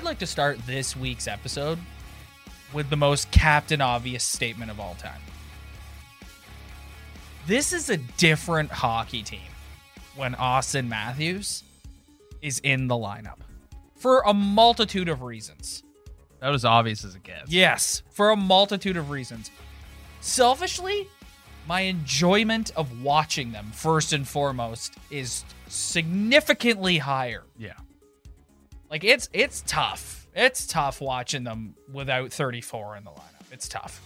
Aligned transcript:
I'd 0.00 0.04
like 0.04 0.20
to 0.20 0.26
start 0.26 0.58
this 0.66 0.96
week's 0.96 1.28
episode 1.28 1.78
with 2.72 2.88
the 2.88 2.96
most 2.96 3.30
captain 3.30 3.82
obvious 3.82 4.24
statement 4.24 4.70
of 4.70 4.80
all 4.80 4.94
time. 4.94 5.20
This 7.46 7.74
is 7.74 7.90
a 7.90 7.98
different 7.98 8.70
hockey 8.70 9.22
team 9.22 9.50
when 10.16 10.32
Auston 10.36 10.88
Matthews 10.88 11.64
is 12.40 12.60
in 12.60 12.88
the 12.88 12.94
lineup 12.94 13.40
for 13.94 14.22
a 14.24 14.32
multitude 14.32 15.10
of 15.10 15.20
reasons. 15.20 15.82
That 16.38 16.48
was 16.48 16.64
obvious 16.64 17.04
as 17.04 17.14
it 17.14 17.22
gets. 17.22 17.52
Yes, 17.52 18.00
for 18.08 18.30
a 18.30 18.36
multitude 18.36 18.96
of 18.96 19.10
reasons. 19.10 19.50
Selfishly, 20.22 21.08
my 21.68 21.82
enjoyment 21.82 22.70
of 22.74 23.02
watching 23.02 23.52
them, 23.52 23.70
first 23.74 24.14
and 24.14 24.26
foremost, 24.26 24.94
is 25.10 25.44
significantly 25.68 26.96
higher. 26.96 27.42
Yeah. 27.58 27.74
Like 28.90 29.04
it's 29.04 29.28
it's 29.32 29.62
tough. 29.66 30.26
It's 30.34 30.66
tough 30.66 31.00
watching 31.00 31.44
them 31.44 31.74
without 31.92 32.32
34 32.32 32.96
in 32.96 33.04
the 33.04 33.10
lineup. 33.10 33.52
It's 33.52 33.68
tough. 33.68 34.00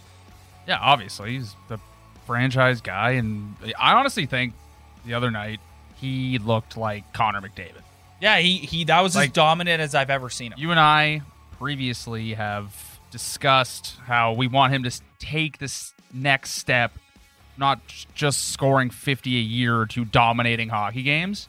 Yeah, 0.67 0.79
obviously 0.81 1.33
he's 1.33 1.55
the 1.69 1.79
franchise 2.27 2.81
guy, 2.81 3.11
and 3.13 3.55
I 3.79 3.93
honestly 3.95 4.27
think 4.27 4.55
the 5.05 5.15
other 5.15 5.31
night 5.31 5.61
he 5.97 6.39
looked 6.39 6.77
like 6.77 7.13
Connor 7.13 7.41
McDavid. 7.41 7.83
Yeah, 8.21 8.39
he 8.39 8.59
he 8.59 8.85
that 8.85 9.01
was 9.01 9.15
Like- 9.17 9.29
as 9.31 9.33
dominant 9.35 9.81
as 9.81 9.95
I've 9.95 10.11
ever 10.11 10.31
seen 10.31 10.53
him. 10.53 10.59
You 10.59 10.71
and 10.71 10.81
I 10.81 11.23
previously 11.59 12.35
have 12.35 12.75
discussed 13.11 13.97
how 14.07 14.33
we 14.33 14.47
want 14.47 14.73
him 14.75 14.83
to 14.85 14.91
take 15.19 15.59
this 15.59 15.93
next 16.13 16.53
step, 16.53 16.93
not 17.57 17.81
just 18.15 18.49
scoring 18.49 18.91
50 18.91 19.37
a 19.37 19.41
year 19.41 19.87
to 19.87 20.05
dominating 20.05 20.69
hockey 20.71 21.03
games. 21.03 21.49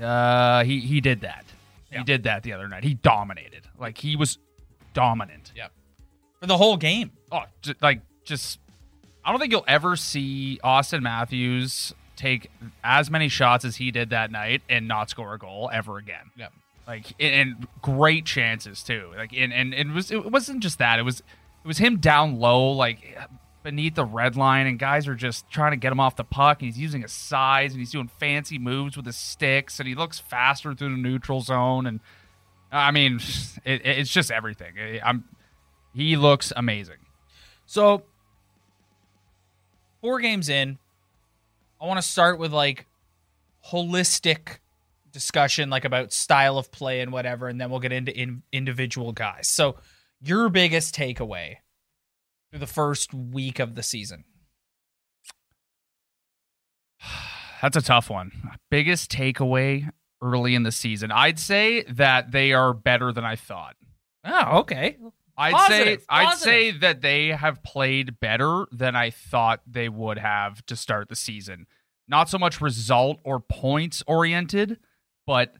Uh, 0.00 0.64
he 0.64 0.80
he 0.80 1.00
did 1.00 1.20
that. 1.20 1.44
Yeah. 1.92 1.98
He 1.98 2.04
did 2.04 2.24
that 2.24 2.42
the 2.42 2.52
other 2.52 2.68
night. 2.68 2.84
He 2.84 2.94
dominated. 2.94 3.68
Like 3.78 3.98
he 3.98 4.16
was 4.16 4.38
dominant. 4.94 5.52
Yep. 5.54 5.72
For 6.40 6.46
the 6.46 6.56
whole 6.56 6.76
game. 6.76 7.12
Oh, 7.30 7.44
like 7.80 8.00
just 8.24 8.58
I 9.24 9.30
don't 9.30 9.40
think 9.40 9.52
you'll 9.52 9.64
ever 9.68 9.96
see 9.96 10.58
Auston 10.64 11.02
Matthews 11.02 11.94
take 12.16 12.50
as 12.84 13.10
many 13.10 13.28
shots 13.28 13.64
as 13.64 13.76
he 13.76 13.90
did 13.90 14.10
that 14.10 14.30
night 14.30 14.62
and 14.68 14.86
not 14.86 15.10
score 15.10 15.34
a 15.34 15.38
goal 15.38 15.70
ever 15.72 15.98
again. 15.98 16.30
Yep. 16.36 16.52
Like 16.86 17.14
and, 17.20 17.34
and 17.34 17.68
great 17.80 18.24
chances 18.24 18.82
too. 18.82 19.10
Like 19.16 19.32
and, 19.32 19.52
and 19.52 19.74
it 19.74 19.88
was 19.88 20.10
it 20.10 20.30
wasn't 20.30 20.60
just 20.60 20.78
that. 20.78 20.98
It 20.98 21.02
was 21.02 21.20
it 21.20 21.66
was 21.66 21.78
him 21.78 21.98
down 21.98 22.38
low 22.38 22.70
like 22.72 23.16
beneath 23.62 23.94
the 23.94 24.04
red 24.04 24.36
line 24.36 24.66
and 24.66 24.78
guys 24.78 25.06
are 25.06 25.14
just 25.14 25.48
trying 25.50 25.72
to 25.72 25.76
get 25.76 25.92
him 25.92 26.00
off 26.00 26.16
the 26.16 26.24
puck 26.24 26.60
and 26.60 26.66
he's 26.66 26.78
using 26.78 27.02
his 27.02 27.12
size 27.12 27.72
and 27.72 27.80
he's 27.80 27.92
doing 27.92 28.08
fancy 28.18 28.58
moves 28.58 28.96
with 28.96 29.06
his 29.06 29.16
sticks 29.16 29.78
and 29.78 29.88
he 29.88 29.94
looks 29.94 30.18
faster 30.18 30.74
through 30.74 30.90
the 30.90 30.96
neutral 30.96 31.40
zone 31.40 31.86
and 31.86 32.00
I 32.70 32.90
mean 32.90 33.20
it, 33.64 33.84
it's 33.84 34.10
just 34.10 34.30
everything. 34.30 34.74
I'm 35.04 35.24
he 35.94 36.16
looks 36.16 36.52
amazing. 36.56 36.96
So, 37.66 38.02
four 40.00 40.20
games 40.20 40.48
in, 40.48 40.78
I 41.80 41.86
want 41.86 41.98
to 41.98 42.06
start 42.06 42.38
with 42.38 42.52
like 42.52 42.86
holistic 43.70 44.58
discussion, 45.12 45.70
like 45.70 45.84
about 45.84 46.12
style 46.12 46.58
of 46.58 46.70
play 46.72 47.00
and 47.00 47.12
whatever, 47.12 47.48
and 47.48 47.60
then 47.60 47.70
we'll 47.70 47.80
get 47.80 47.92
into 47.92 48.16
in, 48.16 48.42
individual 48.52 49.12
guys. 49.12 49.48
So, 49.48 49.76
your 50.22 50.48
biggest 50.48 50.94
takeaway 50.94 51.56
through 52.52 52.60
the 52.60 52.66
first 52.66 53.14
week 53.14 53.58
of 53.58 53.74
the 53.74 53.82
season? 53.82 54.24
That's 57.62 57.76
a 57.76 57.82
tough 57.82 58.10
one. 58.10 58.32
Biggest 58.70 59.10
takeaway 59.10 59.90
early 60.20 60.54
in 60.54 60.62
the 60.62 60.72
season. 60.72 61.10
I'd 61.10 61.38
say 61.38 61.82
that 61.84 62.30
they 62.30 62.52
are 62.52 62.74
better 62.74 63.10
than 63.10 63.24
I 63.24 63.36
thought. 63.36 63.76
Oh, 64.24 64.58
okay. 64.60 64.98
I'd 65.36 65.54
Positive, 65.54 66.00
say 66.00 66.06
I'd 66.10 66.36
say 66.36 66.70
that 66.72 67.00
they 67.00 67.28
have 67.28 67.62
played 67.62 68.20
better 68.20 68.66
than 68.70 68.94
I 68.94 69.10
thought 69.10 69.62
they 69.66 69.88
would 69.88 70.18
have 70.18 70.64
to 70.66 70.76
start 70.76 71.08
the 71.08 71.16
season. 71.16 71.66
Not 72.06 72.28
so 72.28 72.38
much 72.38 72.60
result 72.60 73.18
or 73.24 73.40
points 73.40 74.02
oriented, 74.06 74.78
but 75.26 75.54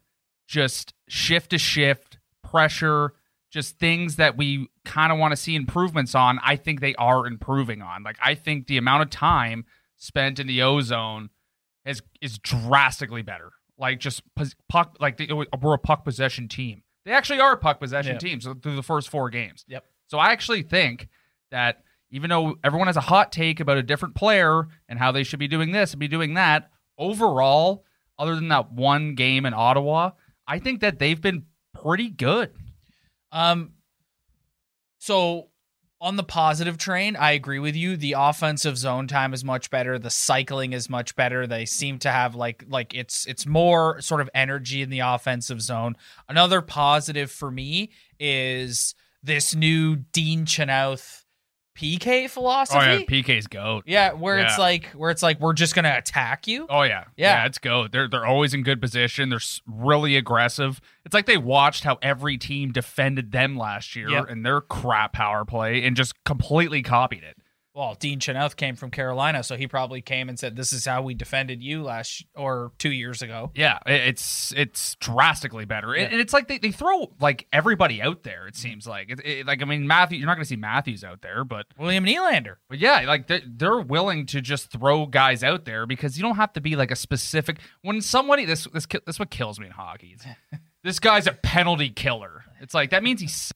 just 0.47 0.93
shift 1.07 1.49
to 1.49 1.57
shift, 1.57 2.19
pressure, 2.43 3.13
just 3.53 3.77
things 3.77 4.15
that 4.15 4.35
we 4.35 4.67
kind 4.83 5.11
of 5.13 5.19
want 5.19 5.31
to 5.31 5.35
see 5.37 5.55
improvements 5.55 6.15
on. 6.15 6.39
I 6.43 6.55
think 6.55 6.81
they 6.81 6.95
are 6.95 7.27
improving 7.27 7.83
on. 7.83 8.01
Like 8.03 8.17
I 8.21 8.33
think 8.33 8.65
the 8.67 8.77
amount 8.77 9.03
of 9.03 9.09
time 9.11 9.65
spent 9.95 10.39
in 10.39 10.47
the 10.47 10.63
ozone 10.63 11.29
is 11.85 12.01
is 12.19 12.39
drastically 12.39 13.21
better. 13.21 13.51
Like 13.77 13.99
just 13.99 14.23
puck, 14.69 14.97
like 14.99 15.17
they, 15.17 15.27
we're 15.31 15.73
a 15.73 15.77
puck 15.77 16.03
possession 16.03 16.47
team. 16.47 16.81
They 17.05 17.11
actually 17.11 17.41
are 17.41 17.53
a 17.53 17.57
puck 17.57 17.79
possession 17.79 18.13
Yeah. 18.13 18.19
team. 18.19 18.41
So 18.41 18.53
through 18.55 18.75
the 18.75 18.83
first 18.83 19.09
four 19.09 19.29
games. 19.29 19.65
Yep. 19.67 19.85
So 20.07 20.17
I 20.17 20.31
actually 20.31 20.63
think 20.63 21.09
that 21.51 21.83
even 22.11 22.29
though 22.29 22.55
everyone 22.63 22.87
has 22.87 22.97
a 22.97 23.01
hot 23.01 23.31
take 23.31 23.59
about 23.59 23.77
a 23.77 23.83
different 23.83 24.15
player 24.15 24.67
and 24.89 24.97
how 24.99 25.11
they 25.11 25.23
should 25.23 25.39
be 25.39 25.47
doing 25.47 25.71
this 25.71 25.91
and 25.91 25.99
be 25.99 26.07
doing 26.07 26.35
that, 26.35 26.69
overall, 26.97 27.83
other 28.17 28.35
than 28.35 28.47
that 28.49 28.71
one 28.71 29.15
game 29.15 29.45
in 29.45 29.53
Ottawa, 29.53 30.11
I 30.47 30.59
think 30.59 30.81
that 30.81 30.99
they've 30.99 31.19
been 31.19 31.45
pretty 31.73 32.09
good. 32.09 32.51
Um, 33.33 33.73
so 34.99 35.49
on 35.99 36.15
the 36.17 36.23
positive 36.23 36.77
train, 36.77 37.15
I 37.15 37.31
agree 37.31 37.59
with 37.59 37.75
you. 37.75 37.97
The 37.97 38.15
offensive 38.17 38.77
zone 38.77 39.07
time 39.07 39.33
is 39.33 39.43
much 39.43 39.69
better. 39.69 39.97
The 39.97 40.09
cycling 40.09 40.73
is 40.73 40.89
much 40.89 41.15
better. 41.15 41.47
They 41.47 41.65
seem 41.65 41.97
to 41.99 42.11
have 42.11 42.35
like 42.35 42.63
like 42.67 42.93
it's 42.93 43.25
it's 43.25 43.45
more 43.45 43.99
sort 44.01 44.21
of 44.21 44.29
energy 44.33 44.81
in 44.81 44.89
the 44.89 44.99
offensive 44.99 45.61
zone. 45.61 45.95
Another 46.29 46.61
positive 46.61 47.31
for 47.31 47.49
me 47.49 47.91
is 48.19 48.95
this 49.23 49.55
new 49.55 49.95
Dean 49.95 50.45
Chynoweth 50.45 51.22
PK 51.75 52.29
philosophy. 52.29 52.79
Oh 52.79 52.83
yeah, 52.93 52.99
PK's 52.99 53.47
goat. 53.47 53.83
Yeah, 53.87 54.13
where 54.13 54.37
it's 54.37 54.57
like 54.59 54.87
where 54.91 55.09
it's 55.09 55.23
like 55.23 55.39
we're 55.39 55.53
just 55.53 55.73
gonna 55.75 55.95
attack 55.97 56.47
you. 56.47 56.67
Oh 56.69 56.83
yeah, 56.83 57.05
Yeah. 57.17 57.45
it's 57.45 57.57
goat. 57.57 57.91
They're 57.91 58.07
they're 58.07 58.25
always 58.25 58.53
in 58.53 58.61
good 58.63 58.79
position. 58.79 59.29
They're 59.29 59.39
really 59.65 60.15
aggressive. 60.15 60.79
It's 61.05 61.13
like 61.13 61.25
they 61.25 61.37
watched 61.37 61.83
how 61.83 61.97
every 62.01 62.37
team 62.37 62.71
defended 62.71 63.31
them 63.31 63.57
last 63.57 63.95
year 63.95 64.09
Yep. 64.09 64.25
and 64.29 64.45
their 64.45 64.61
crap 64.61 65.13
power 65.13 65.45
play 65.45 65.83
and 65.83 65.95
just 65.95 66.13
completely 66.23 66.81
copied 66.83 67.23
it. 67.23 67.37
Well, 67.75 67.95
Dean 67.99 68.19
Chynoweth 68.19 68.55
came 68.55 68.75
from 68.75 68.91
Carolina, 68.91 69.41
so 69.41 69.55
he 69.57 69.67
probably 69.67 70.01
came 70.01 70.29
and 70.29 70.37
said, 70.37 70.55
"This 70.55 70.71
is 70.73 70.85
how 70.85 71.01
we 71.01 71.15
defended 71.15 71.63
you 71.63 71.81
last 71.81 72.23
or 72.35 72.71
two 72.77 72.91
years 72.91 73.23
ago." 73.23 73.51
Yeah, 73.55 73.79
it's 73.87 74.53
it's 74.55 74.93
drastically 74.95 75.65
better, 75.65 75.95
Yeah. 75.95 76.03
and 76.03 76.21
it's 76.21 76.33
like 76.33 76.47
they, 76.47 76.59
they 76.59 76.71
throw 76.71 77.11
like 77.19 77.47
everybody 77.51 77.99
out 77.99 78.21
there. 78.21 78.45
It 78.45 78.55
seems 78.55 78.85
like 78.85 79.09
it, 79.09 79.21
it- 79.25 79.47
like 79.47 79.61
I 79.63 79.65
mean 79.65 79.87
Matthew, 79.87 80.19
you're 80.19 80.27
not 80.27 80.35
going 80.35 80.43
to 80.45 80.49
see 80.49 80.55
Matthews 80.55 81.03
out 81.03 81.21
there, 81.23 81.43
but 81.43 81.65
William 81.79 82.05
Nylander. 82.05 82.57
but 82.69 82.77
yeah, 82.77 83.01
like 83.07 83.25
they're, 83.27 83.41
they're 83.45 83.79
willing 83.79 84.27
to 84.27 84.39
just 84.41 84.69
throw 84.71 85.07
guys 85.07 85.43
out 85.43 85.65
there 85.65 85.87
because 85.87 86.15
you 86.15 86.21
don't 86.21 86.35
have 86.35 86.53
to 86.53 86.61
be 86.61 86.75
like 86.75 86.91
a 86.91 86.95
specific. 86.95 87.57
When 87.81 88.01
somebody 88.01 88.45
this 88.45 88.65
this 88.73 88.85
this 89.05 89.17
what 89.17 89.31
kills 89.31 89.59
me 89.59 89.65
in 89.67 89.71
hockey. 89.71 90.15
This 90.85 90.99
guy's 90.99 91.27
a 91.27 91.31
penalty 91.31 91.89
killer. 91.89 92.43
It's 92.59 92.73
like 92.73 92.89
that 92.89 93.03
means 93.03 93.21
he's 93.21 93.53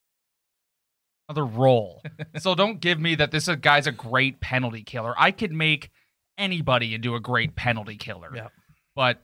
another 1.28 1.46
role. 1.46 2.02
so 2.40 2.56
don't 2.56 2.80
give 2.80 3.00
me 3.00 3.16
that 3.16 3.32
this 3.32 3.48
guy's 3.62 3.88
a 3.88 3.92
great 3.92 4.40
penalty 4.40 4.84
killer. 4.84 5.14
I 5.18 5.32
could 5.32 5.52
make 5.52 5.90
anybody 6.38 6.94
into 6.94 7.16
a 7.16 7.20
great 7.20 7.56
penalty 7.56 7.98
killer. 7.98 8.32
Yep. 8.34 8.52
But 8.96 9.22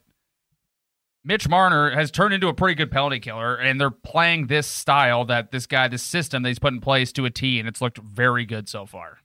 Mitch 1.24 1.48
Marner 1.48 1.90
has 1.90 2.10
turned 2.10 2.34
into 2.34 2.48
a 2.48 2.54
pretty 2.54 2.74
good 2.74 2.90
penalty 2.90 3.18
killer, 3.18 3.56
and 3.56 3.80
they're 3.80 3.90
playing 3.90 4.46
this 4.46 4.66
style 4.66 5.24
that 5.26 5.50
this 5.50 5.66
guy, 5.66 5.88
this 5.88 6.02
system 6.02 6.42
that 6.42 6.50
he's 6.50 6.58
put 6.58 6.74
in 6.74 6.80
place 6.80 7.12
to 7.12 7.24
a 7.24 7.30
T, 7.30 7.58
and 7.58 7.66
it's 7.66 7.80
looked 7.80 7.98
very 7.98 8.44
good 8.44 8.68
so 8.68 8.84
far. 8.84 9.18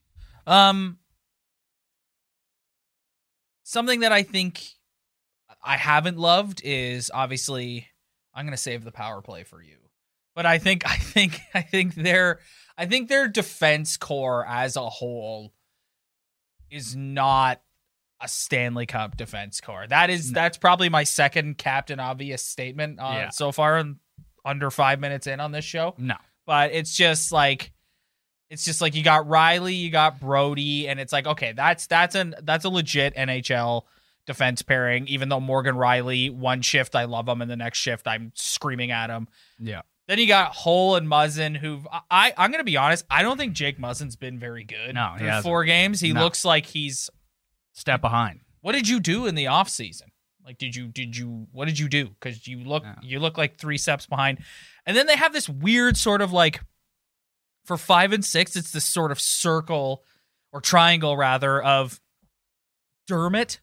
Um, 0.48 0.98
something 3.63 4.00
that 4.00 4.13
I 4.13 4.24
think 4.24 4.63
I 5.62 5.75
haven't 5.75 6.18
loved 6.18 6.62
is 6.63 7.12
obviously 7.13 7.88
I'm 8.33 8.45
going 8.45 8.56
to 8.56 8.57
save 8.57 8.86
the 8.86 8.92
power 8.92 9.21
play 9.21 9.44
for 9.44 9.62
you, 9.62 9.77
but 10.36 10.45
I 10.45 10.57
think 10.57 10.83
I 10.89 10.95
think 10.95 11.42
I 11.53 11.62
think 11.62 11.95
their 11.95 12.39
I 12.79 12.85
think 12.85 13.09
their 13.09 13.27
defense 13.27 13.97
core 13.97 14.45
as 14.47 14.75
a 14.77 14.89
whole 14.89 15.51
is 16.71 16.95
not 16.95 17.61
a 18.21 18.27
Stanley 18.27 18.85
Cup 18.85 19.17
defense 19.17 19.59
core. 19.61 19.85
That 19.87 20.09
is 20.09 20.31
that's 20.31 20.57
probably 20.57 20.89
my 20.89 21.03
second 21.03 21.57
captain 21.57 21.99
obvious 21.99 22.41
statement 22.43 22.99
uh, 22.99 23.11
Yeah. 23.13 23.29
so 23.29 23.51
far, 23.51 23.77
in, 23.79 23.97
under 24.45 24.71
five 24.71 24.99
minutes 24.99 25.27
in 25.27 25.39
on 25.39 25.51
this 25.51 25.65
show 25.65 25.93
No. 25.97 26.15
but 26.45 26.71
it's 26.71 26.95
just 26.95 27.31
like 27.31 27.71
it's 28.49 28.63
just 28.65 28.81
like 28.81 28.95
you 28.95 29.03
got 29.03 29.27
Rielly, 29.27 29.77
you 29.77 29.91
got 29.91 30.19
Brodie, 30.19 30.87
and 30.87 30.99
it's 30.99 31.13
like 31.13 31.27
okay, 31.27 31.51
that's 31.51 31.85
that's 31.87 32.15
an 32.15 32.33
that's 32.43 32.65
a 32.65 32.69
legit 32.69 33.15
NHL 33.15 33.83
defense 34.25 34.61
pairing. 34.63 35.07
Even 35.07 35.29
though 35.29 35.39
Morgan 35.39 35.75
Rielly, 35.75 36.31
one 36.33 36.61
shift 36.61 36.95
I 36.95 37.03
love 37.05 37.27
him, 37.27 37.41
and 37.41 37.51
the 37.51 37.55
next 37.57 37.77
shift 37.79 38.07
I'm 38.07 38.31
screaming 38.35 38.89
at 38.91 39.09
him. 39.09 39.27
Yeah. 39.59 39.81
Then 40.09 40.17
you 40.17 40.25
got 40.27 40.53
Holl 40.56 40.95
and 40.95 41.07
Muzzin, 41.07 41.56
who 41.56 41.83
I 42.09 42.33
I'm 42.35 42.50
gonna 42.51 42.63
be 42.63 42.77
honest, 42.77 43.06
I 43.11 43.21
don't 43.21 43.38
think 43.38 43.53
Jake 43.53 43.77
Muzzin's 43.77 44.15
been 44.15 44.39
very 44.39 44.63
good. 44.63 44.95
No, 44.95 45.13
he 45.19 45.23
hasn't. 45.25 45.44
four 45.44 45.63
games. 45.65 46.00
He 46.01 46.11
No. 46.13 46.21
looks 46.23 46.44
like 46.44 46.65
he's. 46.65 47.11
Step 47.73 48.01
behind. 48.01 48.39
What 48.61 48.71
did 48.71 48.88
you 48.89 49.00
do 49.00 49.27
in 49.27 49.35
the 49.35 49.45
off 49.45 49.69
season? 49.69 50.09
Like, 50.44 50.57
did 50.57 50.75
you 50.75 50.88
did 50.88 51.15
you 51.15 51.45
what 51.51 51.65
did 51.65 51.77
you 51.77 51.88
do? 51.88 52.07
Because 52.09 52.47
you 52.47 52.63
look 52.63 52.81
Yeah. 52.83 52.95
you 53.03 53.19
look 53.19 53.38
like 53.38 53.59
three 53.59 53.77
steps 53.77 54.07
behind. 54.07 54.44
And 54.83 54.97
then 54.97 55.06
they 55.06 55.15
have 55.15 55.31
this 55.31 55.47
weird 55.47 55.95
sort 55.95 56.23
of 56.23 56.33
like 56.33 56.59
for 57.65 57.77
five 57.77 58.12
and 58.12 58.25
six, 58.25 58.55
it's 58.55 58.71
this 58.71 58.85
sort 58.85 59.12
of 59.12 59.21
circle 59.21 60.03
or 60.51 60.59
triangle 60.59 61.15
rather 61.15 61.62
of 61.62 62.01
Dermott, 63.07 63.59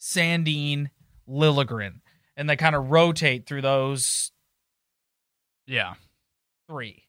Sandin, 0.00 0.90
Liljegren. 1.28 2.02
And 2.36 2.48
they 2.48 2.54
kind 2.56 2.76
of 2.76 2.90
rotate 2.92 3.46
through 3.48 3.62
those 3.62 4.30
Yeah. 5.66 5.94
three. 6.68 7.04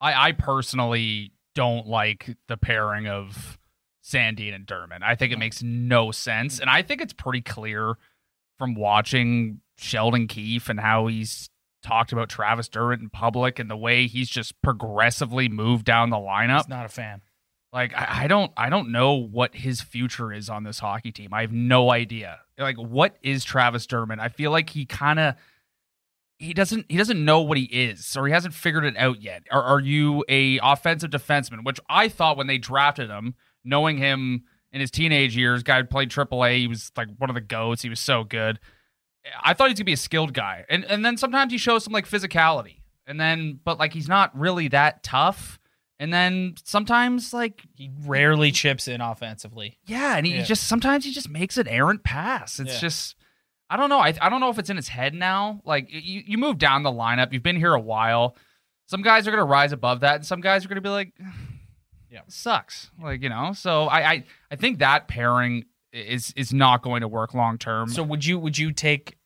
I, 0.00 0.28
I 0.28 0.32
personally 0.32 1.32
don't 1.54 1.86
like 1.86 2.36
the 2.48 2.56
pairing 2.56 3.06
of 3.06 3.58
Sandin 4.04 4.54
and 4.54 4.66
Dermott. 4.66 5.02
I 5.02 5.14
think 5.14 5.32
it 5.32 5.34
mm-hmm. 5.34 5.40
makes 5.40 5.62
no 5.62 6.10
sense. 6.10 6.58
And 6.58 6.70
I 6.70 6.82
think 6.82 7.00
it's 7.00 7.12
pretty 7.12 7.42
clear 7.42 7.94
from 8.58 8.74
watching 8.74 9.60
Sheldon 9.78 10.26
Keefe 10.26 10.68
and 10.68 10.80
how 10.80 11.06
he's 11.06 11.50
talked 11.82 12.12
about 12.12 12.28
Travis 12.28 12.68
Dermott 12.68 13.00
in 13.00 13.08
public 13.08 13.58
and 13.58 13.70
the 13.70 13.76
way 13.76 14.06
he's 14.06 14.28
just 14.28 14.60
progressively 14.62 15.48
moved 15.48 15.84
down 15.84 16.10
the 16.10 16.16
lineup. 16.16 16.58
He's 16.58 16.68
not 16.68 16.86
a 16.86 16.90
fan. 16.90 17.22
Like 17.72 17.94
I, 17.94 18.24
I 18.24 18.26
don't 18.26 18.52
I 18.56 18.68
don't 18.68 18.90
know 18.90 19.14
what 19.14 19.54
his 19.54 19.80
future 19.80 20.32
is 20.32 20.50
on 20.50 20.64
this 20.64 20.78
hockey 20.78 21.12
team. 21.12 21.32
I 21.32 21.42
have 21.42 21.52
no 21.52 21.90
idea. 21.90 22.40
Like 22.58 22.76
what 22.76 23.16
is 23.22 23.44
Travis 23.44 23.86
Dermott? 23.86 24.18
I 24.18 24.28
feel 24.28 24.50
like 24.50 24.70
he 24.70 24.84
kind 24.84 25.18
of 25.18 25.34
he 26.40 26.54
doesn't 26.54 26.86
he 26.88 26.96
doesn't 26.96 27.22
know 27.24 27.40
what 27.42 27.58
he 27.58 27.64
is 27.64 28.16
or 28.16 28.26
he 28.26 28.32
hasn't 28.32 28.54
figured 28.54 28.84
it 28.84 28.96
out 28.96 29.20
yet. 29.22 29.42
Are, 29.50 29.62
are 29.62 29.80
you 29.80 30.24
a 30.28 30.58
offensive 30.62 31.10
defenseman? 31.10 31.64
Which 31.64 31.78
I 31.88 32.08
thought 32.08 32.36
when 32.36 32.46
they 32.46 32.58
drafted 32.58 33.10
him, 33.10 33.34
knowing 33.64 33.98
him 33.98 34.44
in 34.72 34.80
his 34.80 34.90
teenage 34.90 35.36
years, 35.36 35.62
guy 35.62 35.82
played 35.82 36.10
AAA, 36.10 36.58
he 36.58 36.66
was 36.66 36.90
like 36.96 37.08
one 37.18 37.28
of 37.30 37.34
the 37.34 37.40
goats. 37.40 37.82
He 37.82 37.88
was 37.90 38.00
so 38.00 38.24
good. 38.24 38.58
I 39.42 39.52
thought 39.52 39.66
he 39.68 39.72
was 39.72 39.78
gonna 39.78 39.84
be 39.84 39.92
a 39.92 39.96
skilled 39.98 40.32
guy, 40.32 40.64
and 40.70 40.84
and 40.86 41.04
then 41.04 41.16
sometimes 41.18 41.52
he 41.52 41.58
shows 41.58 41.84
some 41.84 41.92
like 41.92 42.08
physicality, 42.08 42.76
and 43.06 43.20
then 43.20 43.60
but 43.62 43.78
like 43.78 43.92
he's 43.92 44.08
not 44.08 44.36
really 44.36 44.68
that 44.68 45.02
tough. 45.02 45.58
And 45.98 46.10
then 46.14 46.54
sometimes 46.64 47.34
like 47.34 47.60
He 47.76 47.90
rarely 48.06 48.50
chips 48.52 48.88
in 48.88 49.02
offensively. 49.02 49.76
yeah, 49.84 50.16
and 50.16 50.24
he 50.24 50.36
Yeah. 50.36 50.44
just 50.44 50.66
sometimes 50.66 51.04
he 51.04 51.12
just 51.12 51.28
makes 51.28 51.58
an 51.58 51.68
errant 51.68 52.02
pass. 52.04 52.58
It's 52.58 52.72
Yeah. 52.72 52.80
just 52.80 53.16
I 53.70 53.76
don't 53.76 53.88
know. 53.88 54.00
I 54.00 54.12
I 54.20 54.28
don't 54.28 54.40
know 54.40 54.50
if 54.50 54.58
it's 54.58 54.68
in 54.68 54.76
his 54.76 54.88
head 54.88 55.14
now. 55.14 55.60
Like 55.64 55.86
you 55.90 56.22
you 56.26 56.36
move 56.36 56.58
down 56.58 56.82
the 56.82 56.90
lineup, 56.90 57.32
you've 57.32 57.42
been 57.44 57.56
here 57.56 57.72
a 57.72 57.80
while. 57.80 58.36
Some 58.86 59.02
guys 59.02 59.26
are 59.28 59.30
gonna 59.30 59.44
rise 59.44 59.72
above 59.72 60.00
that, 60.00 60.16
and 60.16 60.26
some 60.26 60.40
guys 60.40 60.64
are 60.64 60.68
gonna 60.68 60.80
be 60.80 60.88
like, 60.88 61.12
Yeah. 62.10 62.22
sucks. 62.26 62.90
Like 63.00 63.22
you 63.22 63.28
know. 63.28 63.52
So 63.52 63.84
I 63.84 64.10
I, 64.10 64.24
I 64.50 64.56
think 64.56 64.80
that 64.80 65.06
pairing 65.06 65.66
is 65.92 66.32
is 66.36 66.52
not 66.52 66.82
going 66.82 67.02
to 67.02 67.08
work 67.08 67.32
long 67.34 67.56
term. 67.58 67.88
So 67.88 68.02
would 68.02 68.24
you 68.26 68.38
would 68.40 68.58
you 68.58 68.72
take 68.72 69.16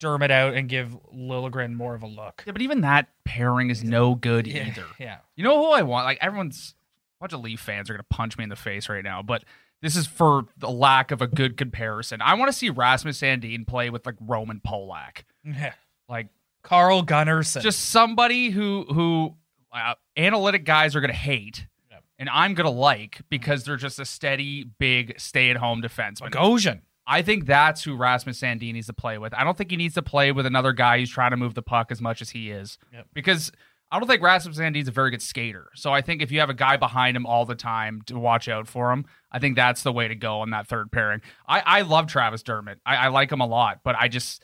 Dermott 0.00 0.30
out 0.30 0.54
and 0.54 0.68
give 0.68 0.96
Liljegren 1.14 1.74
more 1.74 1.94
of 1.94 2.02
a 2.02 2.06
look? 2.06 2.42
yeah, 2.46 2.52
but 2.52 2.62
even 2.62 2.80
that 2.80 3.08
pairing 3.24 3.68
is 3.70 3.84
no 3.84 4.14
good 4.14 4.46
Yeah, 4.46 4.66
either. 4.68 4.84
Yeah. 4.98 5.18
You 5.36 5.44
know 5.44 5.58
who 5.62 5.72
I 5.72 5.82
want? 5.82 6.06
Like 6.06 6.18
everyone's 6.22 6.74
a 7.20 7.24
bunch 7.24 7.32
of 7.34 7.40
Leaf 7.40 7.60
fans 7.60 7.90
are 7.90 7.92
gonna 7.94 8.02
punch 8.04 8.38
me 8.38 8.44
in 8.44 8.50
the 8.50 8.56
face 8.56 8.88
right 8.88 9.04
now, 9.04 9.22
but 9.22 9.44
this 9.84 9.96
is 9.96 10.06
for 10.06 10.46
the 10.56 10.70
lack 10.70 11.10
of 11.10 11.20
a 11.20 11.26
good 11.26 11.56
comparison. 11.58 12.22
I 12.22 12.34
want 12.34 12.50
to 12.50 12.56
see 12.56 12.70
Rasmus 12.70 13.20
Sandin 13.20 13.66
play 13.66 13.90
with 13.90 14.06
like 14.06 14.16
Roman 14.20 14.60
Polak, 14.66 15.24
Yeah. 15.44 15.74
like 16.08 16.28
Carl 16.62 17.04
Gunnarsson. 17.04 17.60
just 17.60 17.80
somebody 17.90 18.48
who 18.50 18.86
who 18.88 19.34
uh, 19.72 19.94
analytic 20.16 20.64
guys 20.64 20.96
are 20.96 21.00
gonna 21.02 21.12
hate, 21.12 21.66
Yep. 21.90 22.02
and 22.18 22.30
I'm 22.30 22.54
gonna 22.54 22.70
like 22.70 23.20
because 23.28 23.64
they're 23.64 23.76
just 23.76 23.98
a 23.98 24.04
steady, 24.06 24.64
big, 24.78 25.20
stay-at-home 25.20 25.82
defenseman. 25.82 26.30
Bogosian. 26.30 26.80
I 27.06 27.20
think 27.20 27.44
that's 27.44 27.84
who 27.84 27.94
Rasmus 27.96 28.40
Sandin 28.40 28.72
needs 28.72 28.86
to 28.86 28.94
play 28.94 29.18
with. 29.18 29.34
I 29.34 29.44
don't 29.44 29.58
think 29.58 29.70
he 29.70 29.76
needs 29.76 29.92
to 29.96 30.02
play 30.02 30.32
with 30.32 30.46
another 30.46 30.72
guy 30.72 30.98
who's 30.98 31.10
trying 31.10 31.32
to 31.32 31.36
move 31.36 31.52
the 31.52 31.60
puck 31.60 31.92
as 31.92 32.00
much 32.00 32.22
as 32.22 32.30
he 32.30 32.50
is. 32.50 32.78
Yep. 32.94 33.08
Because 33.12 33.52
I 33.94 34.00
don't 34.00 34.08
think 34.08 34.22
Rasmus 34.22 34.56
Sandin's 34.56 34.88
a 34.88 34.90
very 34.90 35.12
good 35.12 35.22
skater. 35.22 35.68
So 35.76 35.92
I 35.92 36.00
think 36.00 36.20
if 36.20 36.32
you 36.32 36.40
have 36.40 36.50
a 36.50 36.54
guy 36.54 36.76
behind 36.76 37.16
him 37.16 37.26
all 37.26 37.46
the 37.46 37.54
time 37.54 38.02
to 38.06 38.18
watch 38.18 38.48
out 38.48 38.66
for 38.66 38.90
him, 38.90 39.04
I 39.30 39.38
think 39.38 39.54
that's 39.54 39.84
the 39.84 39.92
way 39.92 40.08
to 40.08 40.16
go 40.16 40.40
on 40.40 40.50
that 40.50 40.66
third 40.66 40.90
pairing. 40.90 41.20
I, 41.46 41.60
I 41.60 41.80
love 41.82 42.08
Travis 42.08 42.42
Dermott. 42.42 42.80
I, 42.84 42.96
I 42.96 43.08
like 43.08 43.30
him 43.30 43.40
a 43.40 43.46
lot, 43.46 43.82
but 43.84 43.94
I 43.96 44.08
just 44.08 44.42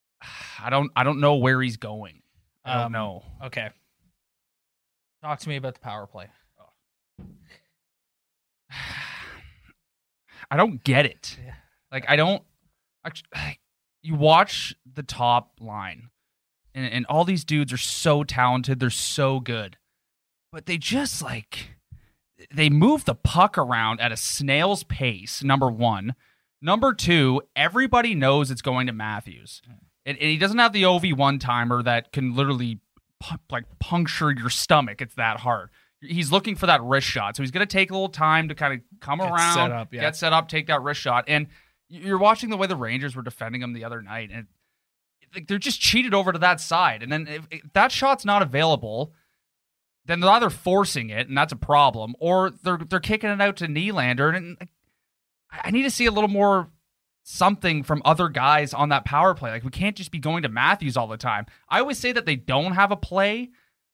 I 0.60 0.68
don't 0.68 0.90
I 0.96 1.04
don't 1.04 1.20
know 1.20 1.36
where 1.36 1.62
he's 1.62 1.76
going. 1.76 2.22
I 2.64 2.74
don't 2.74 2.86
Um, 2.86 2.92
know. 2.92 3.22
Okay. 3.44 3.70
Talk 5.22 5.38
to 5.38 5.48
me 5.48 5.54
about 5.54 5.74
the 5.74 5.80
power 5.80 6.08
play. 6.08 6.26
I 10.50 10.56
don't 10.56 10.82
get 10.82 11.06
it. 11.06 11.38
Yeah. 11.44 11.54
Like 11.92 12.06
I 12.08 12.16
don't. 12.16 12.42
Actually, 13.04 13.28
you 14.02 14.16
watch 14.16 14.74
the 14.92 15.04
top 15.04 15.52
line, 15.60 16.08
and, 16.74 16.86
and 16.86 17.06
all 17.06 17.24
these 17.24 17.44
dudes 17.44 17.72
are 17.72 17.78
so 17.78 18.24
talented. 18.24 18.80
They're 18.80 18.90
so 18.90 19.40
good, 19.40 19.76
but 20.50 20.66
they 20.66 20.78
just 20.78 21.22
like 21.22 21.76
they 22.50 22.70
move 22.70 23.04
the 23.04 23.14
puck 23.14 23.56
around 23.56 24.00
at 24.00 24.12
a 24.12 24.16
snail's 24.16 24.84
pace. 24.84 25.42
Number 25.42 25.68
one, 25.68 26.14
number 26.60 26.92
two, 26.92 27.42
everybody 27.54 28.14
knows 28.14 28.50
it's 28.50 28.62
going 28.62 28.86
to 28.86 28.92
Matthews, 28.92 29.62
hmm. 29.66 29.72
and, 30.06 30.18
and 30.18 30.30
he 30.30 30.38
doesn't 30.38 30.58
have 30.58 30.72
the 30.72 30.84
OV 30.84 31.16
one 31.16 31.38
timer 31.38 31.82
that 31.82 32.12
can 32.12 32.34
literally 32.34 32.80
pu- 33.20 33.36
like 33.50 33.64
puncture 33.78 34.30
your 34.30 34.50
stomach. 34.50 35.00
It's 35.00 35.14
that 35.14 35.40
hard. 35.40 35.70
He's 36.00 36.32
looking 36.32 36.56
for 36.56 36.66
that 36.66 36.82
wrist 36.82 37.06
shot, 37.06 37.36
so 37.36 37.42
he's 37.42 37.52
going 37.52 37.66
to 37.66 37.72
take 37.72 37.90
a 37.90 37.94
little 37.94 38.08
time 38.08 38.48
to 38.48 38.56
kind 38.56 38.74
of 38.74 39.00
come 39.00 39.20
Get 39.20 39.30
around, 39.30 39.54
set 39.54 39.70
up, 39.70 39.94
yeah. 39.94 40.00
get 40.00 40.16
set 40.16 40.32
up, 40.32 40.48
take 40.48 40.66
that 40.66 40.82
wrist 40.82 41.00
shot, 41.00 41.24
and 41.28 41.46
you're 41.88 42.18
watching 42.18 42.50
the 42.50 42.56
way 42.56 42.66
the 42.66 42.74
Rangers 42.76 43.14
were 43.14 43.22
defending 43.22 43.62
him 43.62 43.72
the 43.72 43.84
other 43.84 44.02
night, 44.02 44.30
and 44.32 44.46
like, 45.34 45.46
they're 45.48 45.58
just 45.58 45.80
cheated 45.80 46.14
over 46.14 46.32
to 46.32 46.38
that 46.38 46.60
side. 46.60 47.02
And 47.02 47.12
then 47.12 47.26
if, 47.28 47.46
if 47.50 47.72
that 47.72 47.92
shot's 47.92 48.24
not 48.24 48.42
available, 48.42 49.12
then 50.04 50.20
they're 50.20 50.30
either 50.30 50.50
forcing 50.50 51.10
it, 51.10 51.28
and 51.28 51.36
that's 51.36 51.52
a 51.52 51.56
problem, 51.56 52.14
or 52.18 52.50
they're 52.50 52.78
they're 52.78 53.00
kicking 53.00 53.30
it 53.30 53.40
out 53.40 53.56
to 53.58 53.66
Nylander. 53.66 54.34
And 54.36 54.56
I 54.60 54.68
I 55.64 55.70
need 55.70 55.82
to 55.82 55.90
see 55.90 56.06
a 56.06 56.10
little 56.10 56.30
more 56.30 56.68
something 57.24 57.82
from 57.82 58.02
other 58.04 58.28
guys 58.28 58.74
on 58.74 58.88
that 58.88 59.04
power 59.04 59.34
play. 59.34 59.50
Like 59.50 59.64
we 59.64 59.70
can't 59.70 59.96
just 59.96 60.10
be 60.10 60.18
going 60.18 60.42
to 60.42 60.48
Matthews 60.48 60.96
all 60.96 61.06
the 61.06 61.16
time. 61.16 61.46
I 61.68 61.80
always 61.80 61.98
say 61.98 62.12
that 62.12 62.26
they 62.26 62.36
don't 62.36 62.72
have 62.72 62.90
a 62.90 62.96
play, 62.96 63.50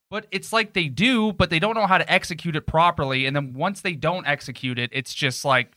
but 0.09 0.27
it's 0.31 0.53
like 0.53 0.73
they 0.73 0.89
do, 0.89 1.33
but 1.33 1.51
they 1.51 1.59
don't 1.59 1.75
know 1.75 1.87
how 1.87 1.99
to 1.99 2.11
execute 2.11 2.57
it 2.57 2.67
properly. 2.67 3.27
And 3.27 3.37
then 3.37 3.53
once 3.53 3.81
they 3.81 3.93
don't 3.93 4.27
execute 4.27 4.79
it, 4.79 4.91
it's 4.93 5.13
just 5.13 5.45
like 5.45 5.73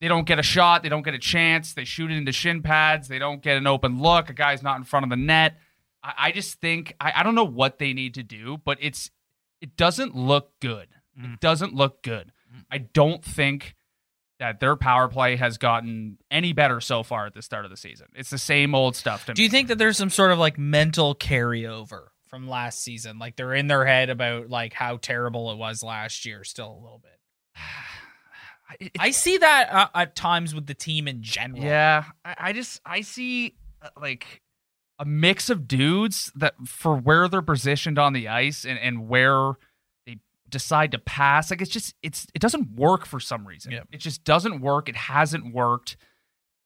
they 0.00 0.08
don't 0.08 0.26
get 0.26 0.38
a 0.38 0.42
shot, 0.42 0.82
they 0.82 0.88
don't 0.88 1.02
get 1.02 1.14
a 1.14 1.18
chance, 1.18 1.74
they 1.74 1.84
shoot 1.84 2.10
it 2.10 2.16
into 2.16 2.32
shin 2.32 2.62
pads, 2.62 3.08
they 3.08 3.18
don't 3.18 3.42
get 3.42 3.56
an 3.56 3.66
open 3.66 4.00
look, 4.00 4.30
a 4.30 4.32
guy's 4.34 4.62
not 4.62 4.76
in 4.78 4.84
front 4.84 5.04
of 5.04 5.10
the 5.10 5.16
net. 5.16 5.58
I, 6.02 6.12
I 6.18 6.32
just 6.32 6.60
think 6.60 6.94
I, 7.00 7.12
I 7.16 7.22
don't 7.22 7.34
know 7.34 7.44
what 7.44 7.78
they 7.78 7.92
need 7.92 8.14
to 8.14 8.22
do, 8.22 8.58
but 8.64 8.78
it's 8.80 9.10
it 9.60 9.76
doesn't 9.76 10.16
look 10.16 10.58
good. 10.60 10.88
Mm. 11.20 11.34
It 11.34 11.40
doesn't 11.40 11.74
look 11.74 12.02
good. 12.02 12.32
I 12.70 12.78
don't 12.78 13.24
think 13.24 13.74
that 14.38 14.58
their 14.58 14.74
power 14.74 15.06
play 15.06 15.36
has 15.36 15.58
gotten 15.58 16.16
any 16.30 16.52
better 16.54 16.80
so 16.80 17.02
far 17.02 17.26
at 17.26 17.34
the 17.34 17.42
start 17.42 17.66
of 17.66 17.70
the 17.70 17.76
season. 17.76 18.06
It's 18.14 18.30
the 18.30 18.38
same 18.38 18.74
old 18.74 18.96
stuff 18.96 19.26
to 19.26 19.34
Do 19.34 19.40
me. 19.40 19.44
you 19.44 19.50
think 19.50 19.68
that 19.68 19.76
there's 19.76 19.98
some 19.98 20.08
sort 20.08 20.32
of 20.32 20.38
like 20.38 20.58
mental 20.58 21.14
carryover 21.14 22.06
from 22.26 22.48
last 22.48 22.82
season? 22.82 23.18
Like 23.18 23.36
they're 23.36 23.52
in 23.54 23.66
their 23.66 23.84
head 23.84 24.08
about 24.08 24.48
like 24.48 24.72
how 24.72 24.96
terrible 24.96 25.52
it 25.52 25.58
was 25.58 25.82
last 25.82 26.24
year 26.24 26.42
still 26.42 26.72
a 26.72 26.80
little 26.82 27.00
bit. 27.02 27.18
It- 28.78 28.92
I 28.98 29.10
see 29.10 29.38
that 29.38 29.68
uh, 29.72 29.88
at 29.94 30.14
times 30.14 30.54
with 30.54 30.66
the 30.66 30.74
team 30.74 31.08
in 31.08 31.22
general. 31.22 31.62
Yeah, 31.62 32.04
I, 32.24 32.34
I 32.38 32.52
just 32.52 32.80
I 32.84 33.00
see 33.00 33.54
uh, 33.82 33.88
like 34.00 34.42
a 34.98 35.04
mix 35.04 35.48
of 35.50 35.66
dudes 35.66 36.30
that 36.36 36.54
for 36.66 36.96
where 36.96 37.26
they're 37.28 37.42
positioned 37.42 37.98
on 37.98 38.12
the 38.12 38.28
ice 38.28 38.64
and 38.64 38.78
and 38.78 39.08
where 39.08 39.52
they 40.06 40.18
decide 40.48 40.92
to 40.92 40.98
pass. 40.98 41.50
Like 41.50 41.62
it's 41.62 41.70
just 41.70 41.94
it's 42.02 42.26
it 42.34 42.40
doesn't 42.40 42.72
work 42.76 43.06
for 43.06 43.18
some 43.20 43.46
reason. 43.46 43.72
Yep. 43.72 43.88
It 43.92 43.98
just 43.98 44.24
doesn't 44.24 44.60
work. 44.60 44.88
It 44.88 44.96
hasn't 44.96 45.52
worked. 45.54 45.96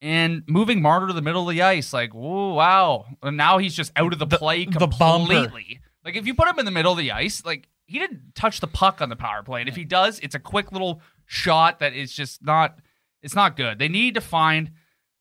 And 0.02 0.42
moving 0.46 0.82
Marner 0.82 1.06
to 1.06 1.14
the 1.14 1.22
middle 1.22 1.48
of 1.48 1.54
the 1.54 1.62
ice, 1.62 1.94
like, 1.94 2.12
whoa, 2.12 2.52
wow. 2.52 3.06
And 3.22 3.38
now 3.38 3.56
he's 3.56 3.74
just 3.74 3.90
out 3.96 4.12
of 4.12 4.18
the, 4.18 4.26
The- 4.26 4.36
play 4.36 4.66
the 4.66 4.72
completely. 4.78 5.80
Like, 6.04 6.16
if 6.16 6.26
you 6.26 6.34
put 6.34 6.46
him 6.46 6.58
in 6.58 6.66
the 6.66 6.70
middle 6.70 6.92
of 6.92 6.98
the 6.98 7.12
ice, 7.12 7.42
like, 7.46 7.68
he 7.86 7.98
didn't 7.98 8.34
touch 8.34 8.60
the 8.60 8.66
puck 8.66 9.00
on 9.00 9.08
the 9.08 9.16
power 9.16 9.42
play. 9.42 9.60
And 9.60 9.68
if 9.68 9.76
he 9.76 9.84
does, 9.84 10.18
it's 10.18 10.34
a 10.34 10.38
quick 10.38 10.72
little 10.72 11.00
shot 11.26 11.80
that 11.80 11.94
is 11.94 12.12
just 12.12 12.44
not, 12.44 12.78
it's 13.22 13.34
not 13.34 13.56
good. 13.56 13.78
They 13.78 13.88
need 13.88 14.14
to 14.14 14.20
find 14.20 14.72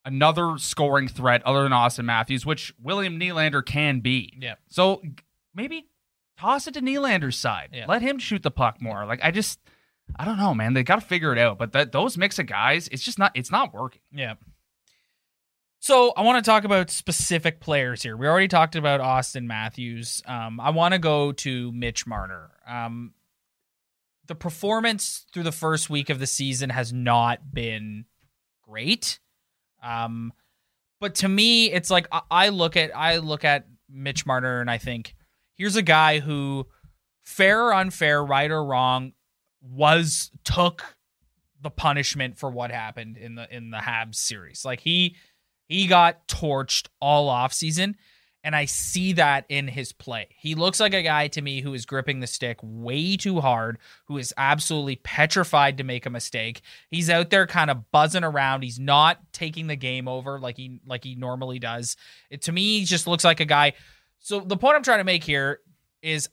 another 0.06 0.58
scoring 0.58 1.08
threat 1.08 1.42
other 1.46 1.64
than 1.64 1.72
Auston 1.72 2.06
Matthews, 2.06 2.46
which 2.46 2.74
William 2.82 3.20
Nylander 3.20 3.66
can 3.66 4.02
be. 4.02 4.38
Yeah. 4.40 4.56
So 4.68 5.02
maybe 5.56 5.88
toss 6.38 6.68
it 6.68 6.74
to 6.74 6.82
Nylander's 6.82 7.38
side. 7.38 7.70
Yeah. 7.72 7.86
Let 7.88 8.02
him 8.02 8.20
shoot 8.20 8.44
the 8.44 8.52
puck 8.52 8.82
more. 8.82 9.06
Like, 9.06 9.22
I 9.24 9.32
just, 9.32 9.60
I 10.18 10.26
don't 10.26 10.38
know, 10.38 10.54
man. 10.54 10.74
They 10.74 10.84
got 10.84 10.96
to 10.96 11.06
figure 11.06 11.32
it 11.32 11.40
out. 11.40 11.58
But 11.58 11.72
that 11.72 11.92
those 11.94 12.18
mix 12.18 12.38
of 12.40 12.48
guys, 12.48 12.90
it's 12.90 13.04
just 13.04 13.18
not, 13.18 13.32
it's 13.36 13.52
not 13.52 13.74
working. 13.74 14.02
Yeah. 14.12 14.34
So 15.80 16.14
I 16.16 16.22
want 16.22 16.44
to 16.44 16.50
talk 16.50 16.64
about 16.64 16.90
specific 16.90 17.60
players 17.60 18.04
here. 18.04 18.16
We 18.16 18.28
already 18.28 18.48
talked 18.48 18.76
about 18.76 19.02
Austin 19.02 19.48
Matthews. 19.48 20.22
Um, 20.26 20.60
I 20.60 20.70
want 20.70 20.94
to 20.94 21.00
go 21.00 21.34
to 21.34 21.72
Mitch 21.74 22.08
Marner. 22.08 22.52
Um, 22.66 23.14
the 24.28 24.36
performance 24.36 25.26
through 25.34 25.44
the 25.44 25.52
first 25.52 25.90
week 25.90 26.10
of 26.10 26.20
the 26.20 26.28
season 26.28 26.70
has 26.70 26.94
not 26.94 27.54
been 27.54 28.06
great. 28.62 29.20
Um, 29.82 30.34
but 31.00 31.16
to 31.16 31.28
me, 31.28 31.72
it's 31.72 31.90
like 31.90 32.08
I, 32.12 32.22
I 32.32 32.50
look 32.50 32.78
at 32.78 32.96
I 32.96 33.18
look 33.18 33.44
at 33.44 33.68
Mitch 33.90 34.26
Marner 34.26 34.62
and 34.62 34.72
I 34.72 34.78
think 34.78 35.16
here's 35.56 35.76
a 35.76 35.82
guy 35.82 36.20
who, 36.20 36.68
fair 37.22 37.68
or 37.68 37.74
unfair, 37.74 38.24
right 38.24 38.50
or 38.50 38.64
wrong, 38.64 39.14
was 39.62 40.32
took 40.44 40.96
the 41.62 41.70
punishment 41.70 42.38
for 42.38 42.50
what 42.50 42.72
happened 42.72 43.18
in 43.18 43.36
the 43.36 43.54
in 43.54 43.72
the 43.72 43.78
Habs 43.78 44.16
series. 44.16 44.64
Like 44.64 44.80
he 44.80 45.18
he 45.68 45.88
got 45.88 46.28
torched 46.28 46.88
all 47.00 47.30
off 47.30 47.54
season 47.54 47.98
and 48.44 48.56
I 48.56 48.66
see 48.66 49.14
that 49.14 49.46
in 49.48 49.68
his 49.68 49.94
play. 49.94 50.28
He 50.38 50.54
looks 50.54 50.80
like 50.80 50.94
a 50.94 51.02
guy 51.02 51.30
to 51.30 51.42
me 51.42 51.62
who 51.62 51.74
is 51.74 51.86
gripping 51.86 52.20
the 52.20 52.28
stick 52.28 52.60
way 52.62 53.16
too 53.16 53.40
hard, 53.40 53.78
who 54.06 54.18
is 54.18 54.34
absolutely 54.38 54.98
petrified 54.98 55.78
to 55.78 55.84
make 55.84 56.06
a 56.06 56.10
mistake. 56.10 56.62
He's 56.90 57.10
out 57.10 57.30
there 57.30 57.48
kind 57.48 57.72
of 57.72 57.90
buzzing 57.92 58.24
around. 58.24 58.64
He's 58.64 58.80
not 58.80 59.20
taking 59.32 59.68
the 59.68 59.78
game 59.78 60.08
over 60.08 60.40
like 60.40 60.58
he 60.58 60.82
like 60.86 61.04
he 61.04 61.16
normally 61.16 61.60
does. 61.60 61.96
It 62.30 62.42
to 62.44 62.52
me 62.52 62.80
he 62.80 62.86
just 62.86 63.08
looks 63.08 63.24
like 63.24 63.40
a 63.40 63.46
guy. 63.46 63.74
So 64.20 64.42
the 64.42 64.58
point 64.58 64.76
I'm 64.76 64.84
trying 64.84 65.00
to 65.00 65.06
make 65.06 65.24
here 65.24 65.60
is 66.02 66.30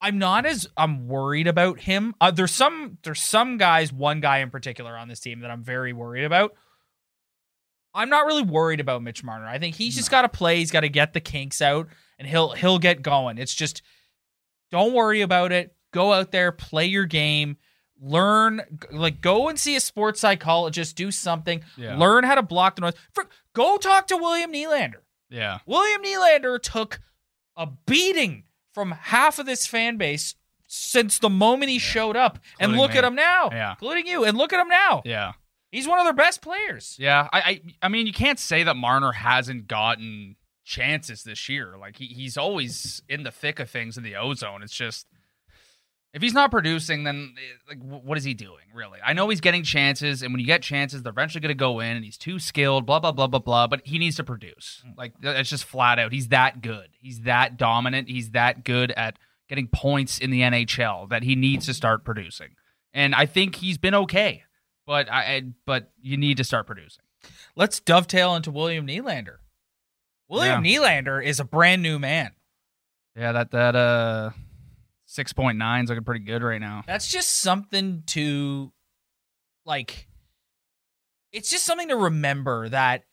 I'm 0.00 0.18
not 0.18 0.44
as 0.44 0.68
I'm 0.76 1.08
worried 1.08 1.46
about 1.46 1.80
him. 1.80 2.14
Uh, 2.20 2.30
there's 2.30 2.52
some 2.52 2.98
there's 3.02 3.22
some 3.22 3.56
guys, 3.56 3.92
one 3.92 4.20
guy 4.20 4.38
in 4.38 4.50
particular 4.50 4.96
on 4.96 5.08
this 5.08 5.20
team 5.20 5.40
that 5.40 5.50
I'm 5.50 5.62
very 5.62 5.94
worried 5.94 6.24
about. 6.24 6.54
I'm 7.96 8.10
not 8.10 8.26
really 8.26 8.42
worried 8.42 8.80
about 8.80 9.02
Mitch 9.02 9.24
Marner. 9.24 9.46
I 9.46 9.58
think 9.58 9.74
he's 9.74 9.96
just 9.96 10.10
got 10.10 10.22
to 10.22 10.28
play. 10.28 10.58
He's 10.58 10.70
got 10.70 10.80
to 10.80 10.88
get 10.88 11.12
the 11.14 11.20
kinks 11.20 11.62
out, 11.62 11.88
and 12.18 12.28
he'll 12.28 12.50
he'll 12.50 12.78
get 12.78 13.02
going. 13.02 13.38
It's 13.38 13.54
just 13.54 13.82
don't 14.70 14.92
worry 14.92 15.22
about 15.22 15.50
it. 15.52 15.74
Go 15.92 16.12
out 16.12 16.30
there, 16.30 16.52
play 16.52 16.86
your 16.86 17.06
game, 17.06 17.56
learn. 18.00 18.60
Like 18.92 19.20
go 19.20 19.48
and 19.48 19.58
see 19.58 19.76
a 19.76 19.80
sports 19.80 20.20
psychologist. 20.20 20.94
Do 20.96 21.10
something. 21.10 21.62
Yeah. 21.76 21.96
Learn 21.96 22.24
how 22.24 22.34
to 22.34 22.42
block 22.42 22.76
the 22.76 22.82
noise. 22.82 22.94
For, 23.12 23.26
go 23.54 23.78
talk 23.78 24.06
to 24.08 24.16
William 24.16 24.52
Nylander. 24.52 25.00
Yeah. 25.30 25.58
William 25.66 26.02
Nylander 26.02 26.60
took 26.60 27.00
a 27.56 27.66
beating 27.86 28.44
from 28.72 28.90
half 28.92 29.38
of 29.38 29.46
this 29.46 29.66
fan 29.66 29.96
base 29.96 30.34
since 30.66 31.18
the 31.18 31.30
moment 31.30 31.70
he 31.70 31.78
showed 31.78 32.16
up. 32.16 32.38
and 32.60 32.76
look 32.76 32.92
me. 32.92 32.98
at 32.98 33.04
him 33.04 33.14
now. 33.14 33.48
Yeah. 33.50 33.70
Including 33.72 34.06
you. 34.06 34.24
And 34.24 34.36
look 34.36 34.52
at 34.52 34.60
him 34.60 34.68
now. 34.68 35.02
Yeah. 35.04 35.32
He's 35.76 35.86
one 35.86 35.98
of 35.98 36.06
their 36.06 36.14
best 36.14 36.40
players. 36.40 36.96
Yeah. 36.98 37.28
I, 37.32 37.38
I 37.38 37.60
I 37.82 37.88
mean, 37.88 38.06
you 38.06 38.12
can't 38.12 38.38
say 38.38 38.62
that 38.62 38.76
Marner 38.76 39.12
hasn't 39.12 39.68
gotten 39.68 40.36
chances 40.64 41.22
this 41.22 41.50
year. 41.50 41.74
Like 41.78 41.96
he, 41.98 42.06
he's 42.06 42.38
always 42.38 43.02
in 43.10 43.24
the 43.24 43.30
thick 43.30 43.60
of 43.60 43.68
things 43.68 43.98
in 43.98 44.02
the 44.02 44.16
ozone. 44.16 44.62
It's 44.62 44.74
just 44.74 45.06
if 46.14 46.22
he's 46.22 46.32
not 46.32 46.50
producing, 46.50 47.04
then 47.04 47.34
eh, 47.36 47.74
like 47.74 47.78
what 47.82 48.16
is 48.16 48.24
he 48.24 48.32
doing 48.32 48.64
really? 48.74 48.98
I 49.04 49.12
know 49.12 49.28
he's 49.28 49.42
getting 49.42 49.62
chances, 49.62 50.22
and 50.22 50.32
when 50.32 50.40
you 50.40 50.46
get 50.46 50.62
chances, 50.62 51.02
they're 51.02 51.10
eventually 51.10 51.42
going 51.42 51.50
to 51.50 51.54
go 51.54 51.80
in, 51.80 51.94
and 51.94 52.02
he's 52.02 52.16
too 52.16 52.38
skilled. 52.38 52.86
Blah 52.86 53.00
blah 53.00 53.12
blah 53.12 53.26
blah 53.26 53.38
blah. 53.38 53.66
But 53.66 53.82
he 53.84 53.98
needs 53.98 54.16
to 54.16 54.24
produce. 54.24 54.82
Like 54.96 55.12
it's 55.22 55.50
just 55.50 55.64
flat 55.64 55.98
out. 55.98 56.10
He's 56.10 56.28
that 56.28 56.62
good. 56.62 56.88
He's 56.98 57.20
that 57.20 57.58
dominant. 57.58 58.08
He's 58.08 58.30
that 58.30 58.64
good 58.64 58.92
at 58.92 59.18
getting 59.50 59.68
points 59.68 60.18
in 60.18 60.30
the 60.30 60.40
NHL 60.40 61.10
that 61.10 61.22
he 61.22 61.36
needs 61.36 61.66
to 61.66 61.74
start 61.74 62.02
producing. 62.02 62.52
And 62.94 63.14
I 63.14 63.26
think 63.26 63.56
he's 63.56 63.76
been 63.76 63.94
okay. 63.94 64.44
But 64.86 65.10
I, 65.10 65.42
but 65.66 65.90
you 66.00 66.16
need 66.16 66.36
to 66.36 66.44
start 66.44 66.66
producing. 66.66 67.02
Let's 67.56 67.80
dovetail 67.80 68.36
into 68.36 68.50
William 68.50 68.86
Nylander. 68.86 69.36
William 70.28 70.62
Nylander 70.62 71.24
is 71.24 71.40
a 71.40 71.44
brand 71.44 71.82
new 71.82 71.98
man. 71.98 72.32
Yeah, 73.16 73.32
that 73.32 73.50
that 73.52 73.74
uh 73.76 74.30
six 75.06 75.32
point 75.32 75.58
nine 75.58 75.84
is 75.84 75.90
looking 75.90 76.04
pretty 76.04 76.24
good 76.24 76.42
right 76.42 76.60
now. 76.60 76.84
That's 76.86 77.10
just 77.10 77.38
something 77.38 78.02
to 78.08 78.72
like 79.64 80.08
it's 81.32 81.50
just 81.50 81.64
something 81.64 81.88
to 81.88 81.96
remember 81.96 82.68
that 82.68 83.04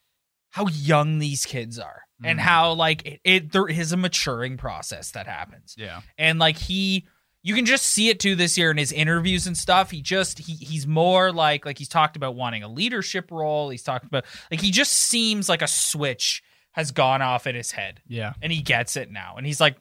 how 0.51 0.67
young 0.67 1.19
these 1.19 1.45
kids 1.45 1.79
are 1.79 2.03
and 2.23 2.37
Mhm. 2.39 2.41
how 2.43 2.73
like 2.73 3.05
it, 3.05 3.21
it 3.23 3.51
there 3.51 3.67
is 3.67 3.91
a 3.91 3.97
maturing 3.97 4.57
process 4.57 5.11
that 5.11 5.25
happens. 5.27 5.73
Yeah. 5.77 6.01
and 6.17 6.37
like 6.39 6.57
he 6.57 7.07
you 7.43 7.53
can 7.53 7.65
just 7.65 7.85
see 7.85 8.09
it 8.09 8.19
too 8.19 8.35
this 8.35 8.57
year 8.57 8.71
in 8.71 8.77
his 8.77 8.91
interviews 8.91 9.45
and 9.47 9.57
stuff 9.57 9.91
he 9.91 10.01
just 10.01 10.39
he 10.39 10.53
he's 10.53 10.87
more 10.87 11.31
like 11.31 11.65
like 11.65 11.77
he's 11.77 11.89
talked 11.89 12.15
about 12.15 12.35
wanting 12.35 12.63
a 12.63 12.67
leadership 12.67 13.29
role 13.31 13.69
he's 13.69 13.83
talked 13.83 14.05
about 14.05 14.25
like 14.49 14.61
he 14.61 14.71
just 14.71 14.93
seems 14.93 15.49
like 15.49 15.61
a 15.61 15.67
switch 15.67 16.41
has 16.71 16.91
gone 16.91 17.21
off 17.21 17.45
in 17.45 17.53
his 17.55 17.71
head 17.71 18.01
Yeah. 18.07 18.33
and 18.41 18.51
he 18.51 18.61
gets 18.61 18.95
it 18.97 19.11
now 19.11 19.35
and 19.37 19.45
he's 19.45 19.59
like 19.61 19.75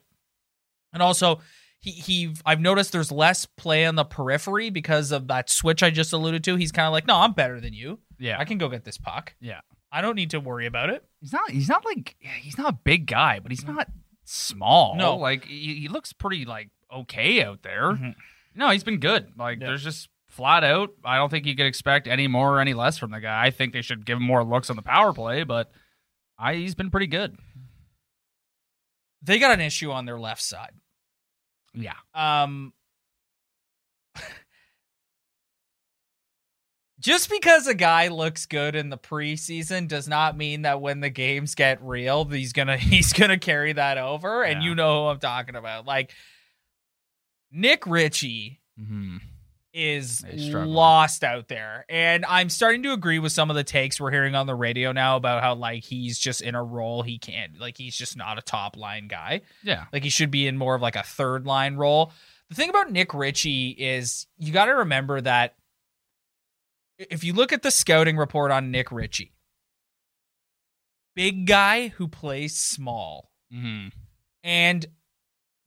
and 0.91 1.01
also 1.01 1.39
he 1.79 1.91
he 1.91 2.33
I've 2.45 2.59
noticed 2.61 2.91
there's 2.91 3.11
less 3.11 3.45
play 3.45 3.85
on 3.85 3.95
the 3.95 4.05
periphery 4.05 4.69
because 4.69 5.11
of 5.11 5.27
that 5.29 5.49
switch 5.49 5.81
I 5.83 5.89
just 5.89 6.13
alluded 6.13 6.43
to 6.45 6.55
he's 6.55 6.71
kind 6.71 6.85
of 6.87 6.91
like 6.93 7.07
no 7.07 7.15
I'm 7.15 7.31
better 7.33 7.59
than 7.59 7.73
you 7.73 7.99
Yeah. 8.19 8.37
I 8.39 8.45
can 8.45 8.57
go 8.57 8.67
get 8.69 8.83
this 8.83 8.97
puck 8.97 9.33
Yeah. 9.41 9.61
I 9.91 10.01
don't 10.01 10.15
need 10.15 10.31
to 10.31 10.39
worry 10.39 10.65
about 10.65 10.89
it 10.89 11.03
He's 11.21 11.31
not 11.33 11.49
he's 11.49 11.69
not 11.69 11.85
like 11.85 12.15
yeah, 12.21 12.31
he's 12.41 12.57
not 12.57 12.69
a 12.73 12.77
big 12.83 13.05
guy, 13.07 13.39
but 13.39 13.51
he's 13.51 13.65
not 13.65 13.87
small. 14.25 14.95
No. 14.95 15.15
Like 15.17 15.45
he, 15.45 15.75
he 15.75 15.87
looks 15.87 16.11
pretty 16.13 16.45
like 16.45 16.69
okay 16.93 17.43
out 17.43 17.61
there. 17.63 17.91
Mhm. 17.93 18.15
No, 18.55 18.69
he's 18.69 18.83
been 18.83 18.99
good. 18.99 19.33
Like 19.37 19.59
Yeah. 19.59 19.67
there's 19.67 19.83
just 19.83 20.09
flat 20.27 20.63
out. 20.63 20.91
I 21.03 21.17
don't 21.17 21.29
think 21.29 21.45
you 21.45 21.55
could 21.55 21.65
expect 21.65 22.07
any 22.07 22.27
more 22.27 22.57
or 22.57 22.59
any 22.61 22.73
less 22.73 22.97
from 22.97 23.11
the 23.11 23.19
guy. 23.19 23.45
I 23.45 23.51
think 23.51 23.73
they 23.73 23.81
should 23.81 24.05
give 24.05 24.17
him 24.17 24.23
more 24.23 24.43
looks 24.43 24.69
on 24.69 24.75
the 24.75 24.81
power 24.81 25.13
play, 25.13 25.43
but 25.43 25.71
I 26.37 26.55
he's 26.55 26.75
been 26.75 26.89
pretty 26.91 27.07
good. 27.07 27.37
they 29.21 29.39
got 29.39 29.51
an 29.51 29.61
issue 29.61 29.89
on 29.91 30.05
their 30.05 30.19
left 30.19 30.41
side 30.41 30.73
Yeah. 31.73 31.93
Um, 32.13 32.73
just 36.99 37.29
because 37.29 37.67
a 37.67 37.73
guy 37.73 38.07
looks 38.07 38.45
good 38.45 38.75
in 38.75 38.89
the 38.89 38.97
preseason 38.97 39.87
does 39.87 40.07
not 40.07 40.37
mean 40.37 40.61
that 40.63 40.79
when 40.81 40.99
the 40.99 41.09
games 41.09 41.55
get 41.55 41.81
real, 41.81 42.25
he's 42.25 42.53
gonna 42.53 42.77
he's 42.77 43.13
gonna 43.13 43.39
carry 43.39 43.73
that 43.73 43.97
over. 43.97 44.43
And 44.43 44.61
Yeah. 44.63 44.69
you 44.69 44.75
know 44.75 45.03
who 45.03 45.09
I'm 45.09 45.19
talking 45.19 45.55
about. 45.55 45.85
Like 45.85 46.13
Nick 47.53 47.85
Ritchie 47.87 48.59
Mm-hmm. 48.79 49.17
is 49.71 50.25
lost 50.51 51.23
out 51.23 51.47
there. 51.47 51.85
And 51.87 52.25
I'm 52.25 52.49
starting 52.49 52.81
to 52.83 52.91
agree 52.93 53.19
with 53.19 53.31
some 53.31 53.51
of 53.51 53.55
the 53.55 53.63
takes 53.63 54.01
we're 54.01 54.09
hearing 54.09 54.33
on 54.33 54.47
the 54.47 54.55
radio 54.55 54.91
now 54.91 55.15
about 55.15 55.43
how 55.43 55.53
like 55.53 55.83
he's 55.83 56.17
just 56.17 56.41
in 56.41 56.55
a 56.55 56.63
role 56.63 57.03
he 57.03 57.19
can't 57.19 57.59
like 57.59 57.77
he's 57.77 57.95
just 57.95 58.17
not 58.17 58.39
a 58.39 58.41
top 58.41 58.75
line 58.77 59.07
guy. 59.07 59.41
Yeah. 59.61 59.85
Like 59.93 60.03
he 60.03 60.09
should 60.09 60.31
be 60.31 60.47
in 60.47 60.57
more 60.57 60.73
of 60.73 60.81
like 60.81 60.95
a 60.95 61.03
third 61.03 61.45
line 61.45 61.75
role. 61.75 62.11
The 62.49 62.55
thing 62.55 62.69
about 62.71 62.91
Nick 62.91 63.13
Ritchie 63.13 63.69
is 63.69 64.25
you 64.39 64.51
got 64.51 64.65
to 64.65 64.73
remember 64.73 65.21
that 65.21 65.53
if 66.97 67.23
you 67.23 67.33
look 67.33 67.53
at 67.53 67.61
the 67.61 67.69
scouting 67.71 68.17
report 68.17 68.49
on 68.51 68.71
Nick 68.71 68.91
Ritchie, 68.91 69.33
big 71.15 71.45
guy 71.45 71.89
who 71.89 72.07
plays 72.07 72.57
small. 72.57 73.29
Mm-hmm. 73.53 73.89
And 74.43 74.85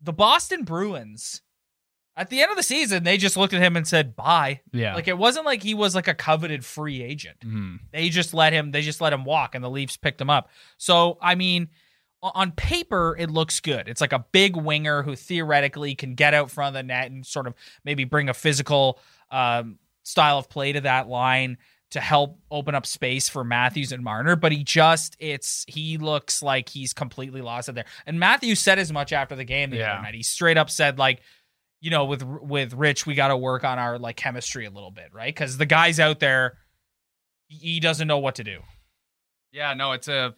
the 0.01 0.13
Boston 0.13 0.65
Bruins, 0.65 1.43
at 2.17 2.31
the 2.31 2.41
end 2.41 2.51
of 2.51 2.57
the 2.57 2.63
season, 2.63 3.05
they 3.05 3.19
just 3.19 3.37
looked 3.37 3.53
at 3.53 3.61
him 3.61 3.77
and 3.77 3.87
said, 3.87 4.17
bye. 4.17 4.61
Yeah. 4.73 4.95
Like 4.95 5.07
it 5.09 5.19
wasn't 5.19 5.45
like 5.45 5.63
he 5.63 5.75
was 5.75 5.95
like 5.95 6.09
a 6.09 6.15
coveted 6.15 6.65
free 6.65 7.03
agent. 7.03 7.41
mm-hmm. 7.41 7.77
They 7.93 8.09
just 8.09 8.33
let 8.33 8.53
him. 8.53 8.71
They 8.71 8.83
just 8.83 9.01
let 9.01 9.13
him 9.13 9.25
walk, 9.25 9.55
and 9.55 9.63
the 9.63 9.71
Leafs 9.71 9.97
picked 9.97 10.21
him 10.21 10.31
up. 10.31 10.49
So 10.79 11.19
I 11.21 11.35
mean, 11.35 11.69
on 12.23 12.53
paper, 12.53 13.15
it 13.19 13.31
looks 13.31 13.61
good. 13.61 13.87
It's 13.89 14.01
like 14.01 14.13
a 14.15 14.25
big 14.33 14.57
winger 14.57 15.03
who 15.03 15.15
theoretically 15.15 15.95
can 15.95 16.15
get 16.15 16.33
out 16.33 16.51
front 16.51 16.69
of 16.75 16.81
the 16.81 16.83
net 16.83 17.11
and 17.11 17.25
sort 17.27 17.47
of 17.47 17.55
maybe 17.85 18.05
bring 18.05 18.29
a 18.31 18.35
physical 18.35 18.99
um, 19.31 19.79
style 20.03 20.39
of 20.39 20.49
play 20.49 20.73
to 20.73 20.81
that 20.81 21.09
line 21.09 21.59
to 21.91 22.01
help 22.01 22.41
open 22.51 22.75
up 22.75 22.85
space 22.87 23.29
for 23.29 23.45
Matthews 23.45 23.93
and 23.93 24.03
Marner. 24.03 24.35
But 24.35 24.51
he 24.53 24.65
just, 24.65 25.17
it's 25.21 25.65
he 25.69 25.99
looks 25.99 26.43
like 26.43 26.69
he's 26.69 26.93
completely 26.93 27.43
lost 27.43 27.69
it 27.69 27.75
there. 27.77 27.85
And 28.07 28.19
Matthews 28.19 28.59
said 28.59 28.79
as 28.79 28.91
much 28.91 29.13
after 29.13 29.37
the 29.37 29.45
game 29.45 29.71
the 29.71 29.77
Yeah. 29.77 29.93
other 29.93 30.03
night. 30.03 30.15
He 30.15 30.23
straight 30.23 30.57
up 30.57 30.71
said 30.71 30.99
like. 30.99 31.21
You 31.81 31.91
know, 31.91 32.05
with 32.07 32.23
with 32.25 32.73
Rich, 32.75 33.07
we 33.07 33.15
got 33.15 33.29
to 33.29 33.37
work 33.37 33.63
on 33.65 33.79
our 33.79 33.99
like 33.99 34.17
chemistry 34.17 34.65
a 34.67 34.71
little 34.71 34.91
bit, 34.91 35.11
right? 35.13 35.33
Because 35.35 35.59
the 35.59 35.67
guys 35.67 36.01
out 36.01 36.21
there, 36.21 36.57
he 37.49 37.81
doesn't 37.81 38.09
know 38.09 38.19
what 38.19 38.37
to 38.37 38.45
do. 38.45 38.61
Yeah, 39.53 39.75
no, 39.75 39.93
it's 39.93 40.09
a 40.09 40.35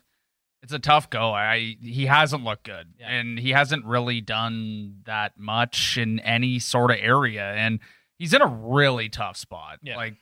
it's 0.62 0.72
a 0.72 0.78
tough 0.80 1.08
go. 1.10 1.32
I 1.32 1.76
he 1.80 2.06
hasn't 2.06 2.42
looked 2.44 2.64
good, 2.64 2.88
Yeah. 2.98 3.08
and 3.10 3.38
he 3.38 3.50
hasn't 3.50 3.84
really 3.84 4.20
done 4.20 5.02
that 5.06 5.38
much 5.38 5.96
in 5.96 6.18
any 6.20 6.58
sort 6.58 6.90
of 6.90 6.96
area, 7.00 7.44
and 7.52 7.78
he's 8.18 8.34
in 8.34 8.42
a 8.42 8.46
really 8.46 9.08
tough 9.08 9.36
spot. 9.36 9.78
Yeah. 9.82 9.96
Like, 9.96 10.12
like 10.12 10.18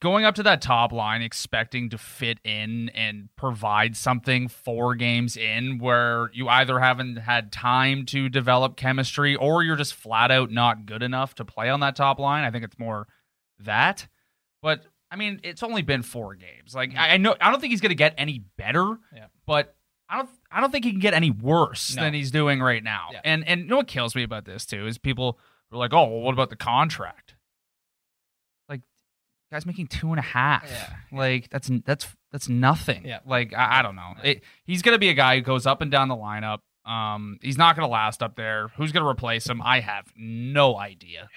going 0.00 0.24
up 0.24 0.34
to 0.36 0.42
that 0.44 0.60
top 0.62 0.92
line, 0.92 1.22
expecting 1.22 1.90
to 1.90 1.98
fit 1.98 2.38
in 2.44 2.88
and 2.90 3.28
provide 3.36 3.96
something 3.96 4.48
four 4.48 4.94
games 4.94 5.36
in, 5.36 5.78
where 5.78 6.30
you 6.32 6.48
either 6.48 6.78
haven't 6.80 7.16
had 7.16 7.52
time 7.52 8.06
to 8.06 8.28
develop 8.28 8.76
chemistry, 8.76 9.34
or 9.36 9.62
you're 9.62 9.76
just 9.76 9.94
flat 9.94 10.30
out 10.30 10.50
not 10.50 10.86
good 10.86 11.02
enough 11.02 11.34
to 11.36 11.44
play 11.44 11.68
on 11.68 11.80
that 11.80 11.96
top 11.96 12.18
line. 12.18 12.44
I 12.44 12.50
think 12.50 12.64
it's 12.64 12.78
more 12.78 13.06
that, 13.60 14.06
but. 14.62 14.84
I 15.12 15.16
mean, 15.16 15.40
it's 15.42 15.64
only 15.64 15.82
been 15.82 16.02
four 16.02 16.36
games. 16.36 16.72
Like 16.72 16.92
I 16.96 17.16
know, 17.16 17.34
I 17.40 17.50
don't 17.50 17.58
think 17.58 17.72
he's 17.72 17.80
going 17.80 17.88
to 17.90 17.96
get 17.96 18.14
any 18.16 18.44
better. 18.56 18.96
Yeah. 19.12 19.26
But 19.44 19.74
I 20.08 20.18
don't, 20.18 20.30
I 20.52 20.60
don't 20.60 20.70
think 20.70 20.84
he 20.84 20.92
can 20.92 21.00
get 21.00 21.14
any 21.14 21.32
worse 21.32 21.96
No. 21.96 22.02
than 22.02 22.14
he's 22.14 22.30
doing 22.30 22.60
right 22.60 22.80
now. 22.80 23.08
Yeah. 23.12 23.20
And 23.24 23.44
and 23.48 23.62
you 23.62 23.66
know 23.66 23.78
what 23.78 23.88
kills 23.88 24.14
me 24.14 24.22
about 24.22 24.44
this 24.44 24.64
too 24.66 24.86
is 24.86 24.98
people 24.98 25.36
are 25.72 25.78
like, 25.78 25.92
oh, 25.92 26.04
well, 26.04 26.20
what 26.20 26.32
about 26.32 26.50
the 26.50 26.54
contract? 26.54 27.34
Guy's 29.52 29.66
making 29.66 29.88
two 29.88 30.10
and 30.10 30.18
a 30.18 30.22
half. 30.22 30.64
Yeah. 30.70 31.18
Like 31.18 31.50
that's 31.50 31.70
that's 31.84 32.06
that's 32.32 32.48
nothing. 32.48 33.04
Yeah. 33.04 33.18
Like 33.26 33.52
I, 33.54 33.78
I 33.80 33.82
don't 33.82 33.96
know. 33.96 34.14
It, 34.22 34.42
he's 34.64 34.82
going 34.82 34.94
to 34.94 34.98
be 34.98 35.08
a 35.08 35.14
guy 35.14 35.36
who 35.36 35.42
goes 35.42 35.66
up 35.66 35.80
and 35.82 35.90
down 35.90 36.08
the 36.08 36.14
lineup, 36.16 36.58
Um, 36.88 37.38
he's 37.42 37.58
not 37.58 37.74
going 37.76 37.86
to 37.86 37.92
last 37.92 38.22
up 38.22 38.36
there. 38.36 38.68
Who's 38.76 38.92
going 38.92 39.02
to 39.04 39.08
replace 39.10 39.48
him? 39.48 39.60
I 39.62 39.80
have 39.80 40.06
no 40.16 40.76
idea. 40.78 41.28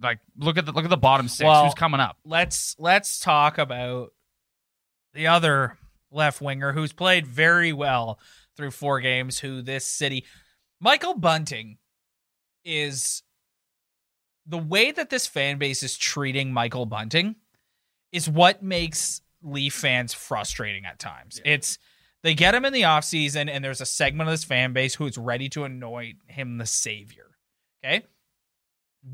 Like, 0.00 0.20
look 0.38 0.56
at 0.56 0.66
the 0.66 0.72
look 0.72 0.84
at 0.84 0.90
the 0.90 0.96
bottom 0.96 1.26
six. 1.28 1.46
Well- 1.46 1.64
Who's 1.64 1.74
coming 1.74 2.00
up? 2.00 2.16
let's 2.24 2.76
let's 2.78 3.18
talk 3.18 3.58
about 3.58 4.12
the 5.14 5.26
other 5.26 5.76
left 6.10 6.40
winger 6.40 6.72
who's 6.72 6.92
played 6.92 7.26
very 7.26 7.72
well 7.72 8.18
through 8.56 8.70
four 8.70 9.00
games 9.00 9.38
who 9.40 9.62
this 9.62 9.84
city 9.84 10.24
Michael 10.80 11.14
Bunting 11.14 11.78
is 12.64 13.22
the 14.46 14.58
way 14.58 14.90
that 14.90 15.10
this 15.10 15.26
fan 15.26 15.58
base 15.58 15.82
is 15.82 15.96
treating 15.96 16.52
Michael 16.52 16.86
Bunting 16.86 17.36
is 18.10 18.28
what 18.28 18.62
makes 18.62 19.20
Leaf 19.42 19.74
fans 19.74 20.12
frustrating 20.14 20.84
at 20.84 20.98
times. 20.98 21.40
It's 21.44 21.78
they 22.22 22.34
get 22.34 22.54
him 22.54 22.64
in 22.64 22.72
the 22.72 22.82
offseason 22.82 23.48
and 23.50 23.64
there's 23.64 23.80
a 23.80 23.86
segment 23.86 24.28
of 24.28 24.32
this 24.34 24.44
fan 24.44 24.72
base 24.72 24.94
who 24.94 25.06
is 25.06 25.18
ready 25.18 25.48
to 25.50 25.64
anoint 25.64 26.18
him 26.26 26.58
the 26.58 26.66
savior. 26.66 27.26
Okay? 27.84 28.02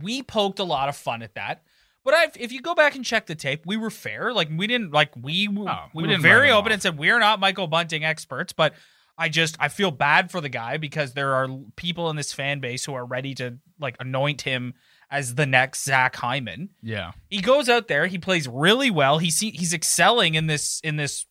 We 0.02 0.22
poked 0.22 0.58
a 0.58 0.64
lot 0.64 0.88
of 0.88 0.96
fun 0.96 1.22
at 1.22 1.34
that. 1.34 1.62
But 2.04 2.14
I've, 2.14 2.36
if 2.38 2.52
you 2.52 2.60
go 2.60 2.74
back 2.74 2.94
and 2.94 3.04
check 3.04 3.26
the 3.26 3.34
tape, 3.34 3.64
we 3.66 3.76
were 3.76 3.90
fair. 3.90 4.32
Like 4.32 4.48
we 4.54 4.66
didn't 4.66 4.92
like 4.92 5.10
we 5.16 5.48
we, 5.48 5.66
Oh, 5.66 5.84
we 5.94 6.02
were 6.02 6.08
didn't 6.08 6.22
very 6.22 6.50
open 6.50 6.70
off. 6.70 6.74
and 6.74 6.82
said 6.82 6.98
we're 6.98 7.18
not 7.18 7.40
Michael 7.40 7.66
Bunting 7.66 8.04
experts, 8.04 8.52
but 8.52 8.74
I 9.16 9.28
just 9.28 9.56
I 9.60 9.68
feel 9.68 9.90
bad 9.90 10.30
for 10.30 10.40
the 10.40 10.48
guy 10.48 10.76
because 10.76 11.12
there 11.12 11.34
are 11.34 11.48
people 11.76 12.08
in 12.10 12.16
this 12.16 12.32
fan 12.32 12.60
base 12.60 12.84
who 12.84 12.94
are 12.94 13.04
ready 13.04 13.34
to 13.36 13.58
like 13.78 13.96
anoint 14.00 14.42
him 14.42 14.74
as 15.10 15.34
the 15.34 15.46
next 15.46 15.84
Zach 15.84 16.16
Hyman. 16.16 16.70
Yeah, 16.82 17.12
He 17.30 17.40
goes 17.40 17.68
out 17.68 17.88
there, 17.88 18.06
he 18.06 18.18
plays 18.18 18.46
really 18.46 18.90
well. 18.90 19.18
He 19.18 19.30
see, 19.30 19.50
he's 19.50 19.72
excelling 19.72 20.34
in 20.34 20.46
this 20.46 20.80
in 20.84 20.96
this 20.96 21.26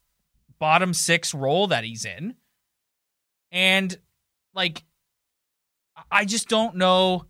bottom 0.59 0.93
six 0.93 1.33
role 1.33 1.67
that 1.67 1.83
he's 1.83 2.05
in, 2.05 2.35
and 3.51 3.97
like 4.53 4.83
I 6.11 6.25
just 6.25 6.49
don't 6.49 6.75
know. 6.77 7.25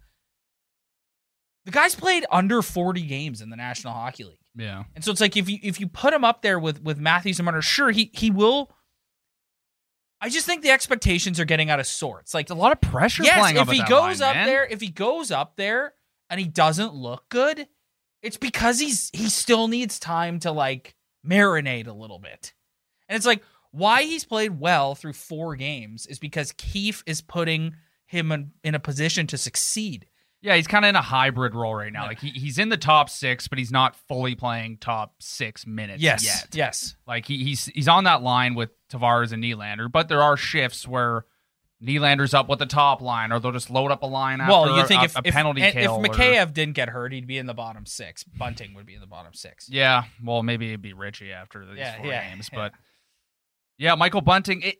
The 1.65 1.71
guy's 1.71 1.95
played 1.95 2.25
under 2.31 2.61
forty 2.61 3.01
games 3.01 3.41
in 3.41 3.49
the 3.49 3.57
National 3.57 3.93
Hockey 3.93 4.23
League. 4.23 4.37
yeah. 4.55 4.83
And 4.95 5.03
so 5.03 5.11
it's 5.11 5.19
like 5.19 5.35
if 5.35 5.49
you 5.49 5.59
if 5.61 5.81
you 5.81 5.87
put 5.87 6.13
him 6.13 6.23
up 6.23 6.41
there 6.41 6.59
with 6.59 6.81
with 6.81 6.97
Matthews 6.97 7.39
and 7.39 7.45
Marner, 7.45 7.61
sure 7.61 7.91
he 7.91 8.09
he 8.13 8.31
will. 8.31 8.71
I 10.19 10.29
just 10.29 10.47
think 10.47 10.63
the 10.63 10.71
expectations 10.71 11.39
are 11.39 11.45
getting 11.45 11.69
out 11.69 11.79
of 11.79 11.85
sorts. 11.85 12.33
Like 12.33 12.49
a 12.49 12.55
lot 12.55 12.71
of 12.71 12.81
pressure 12.81 13.23
yes, 13.23 13.51
if 13.55 13.69
he 13.69 13.83
goes 13.83 14.19
line, 14.19 14.29
up 14.29 14.35
man. 14.35 14.47
there, 14.47 14.65
if 14.65 14.81
he 14.81 14.89
goes 14.89 15.29
up 15.29 15.55
there 15.57 15.93
and 16.29 16.39
he 16.39 16.47
doesn't 16.47 16.93
look 16.93 17.29
good, 17.29 17.67
it's 18.21 18.37
because 18.37 18.79
he's 18.79 19.09
he 19.13 19.29
still 19.29 19.67
needs 19.67 19.99
time 19.99 20.39
to 20.39 20.51
like 20.51 20.95
marinate 21.25 21.87
a 21.87 21.93
little 21.93 22.19
bit. 22.19 22.53
And 23.07 23.15
it's 23.15 23.25
like 23.25 23.41
why 23.71 24.03
he's 24.03 24.25
played 24.25 24.59
well 24.59 24.95
through 24.95 25.13
four 25.13 25.55
games 25.55 26.05
is 26.07 26.19
because 26.19 26.51
Keefe 26.53 27.03
is 27.05 27.21
putting 27.21 27.75
him 28.05 28.31
in, 28.31 28.51
in 28.63 28.75
a 28.75 28.79
position 28.79 29.27
to 29.27 29.37
succeed. 29.37 30.07
Yeah, 30.41 30.55
he's 30.55 30.67
kind 30.67 30.85
of 30.85 30.89
in 30.89 30.95
a 30.95 31.01
hybrid 31.01 31.55
role 31.55 31.75
right 31.75 31.91
now. 31.91 32.05
Like 32.05 32.19
he, 32.19 32.29
he's 32.29 32.59
in 32.59 32.69
the 32.69 32.77
top 32.77 33.09
six, 33.09 33.47
but 33.47 33.57
he's 33.57 33.71
not 33.71 33.95
fully 34.07 34.35
playing 34.35 34.77
top 34.77 35.15
six 35.19 35.65
minutes 35.65 36.01
yet. 36.23 36.47
yes. 36.53 36.95
Like 37.07 37.25
he, 37.25 37.43
he's 37.43 37.65
he's 37.65 37.87
on 37.87 38.03
that 38.05 38.21
line 38.21 38.55
with 38.55 38.69
Tavares 38.87 39.31
and 39.31 39.43
Nylander, 39.43 39.91
but 39.91 40.07
there 40.07 40.21
are 40.21 40.37
shifts 40.37 40.87
where 40.87 41.25
Nylander's 41.83 42.33
up 42.33 42.49
with 42.49 42.59
the 42.59 42.65
top 42.65 43.01
line, 43.01 43.31
or 43.31 43.39
they'll 43.39 43.51
just 43.51 43.69
load 43.69 43.91
up 43.91 44.01
a 44.01 44.07
line 44.07 44.41
after 44.41 44.51
Well, 44.51 44.77
you 44.77 44.85
think 44.87 45.01
a, 45.03 45.05
if 45.05 45.15
a 45.15 45.21
if, 45.25 45.33
penalty 45.33 45.61
and 45.61 45.73
kill. 45.73 46.03
if 46.03 46.19
or- 46.19 46.45
didn't 46.53 46.73
get 46.73 46.89
hurt, 46.89 47.13
he'd 47.13 47.27
be 47.27 47.37
in 47.37 47.45
the 47.45 47.53
bottom 47.53 47.85
six. 47.85 48.23
Bunting 48.23 48.73
would 48.73 48.85
be 48.87 48.95
in 48.95 49.01
the 49.01 49.05
bottom 49.07 49.33
six. 49.33 49.69
yeah, 49.69 50.03
well, 50.23 50.41
maybe 50.43 50.69
it'd 50.69 50.81
be 50.81 50.93
Ritchie 50.93 51.31
after 51.31 51.65
these 51.65 51.77
Yeah, 51.77 51.97
four 51.97 52.07
yeah, 52.07 52.29
games, 52.29 52.49
but 52.51 52.71
yeah, 53.77 53.93
Michael 53.95 54.21
Bunting. 54.21 54.61
It, 54.63 54.77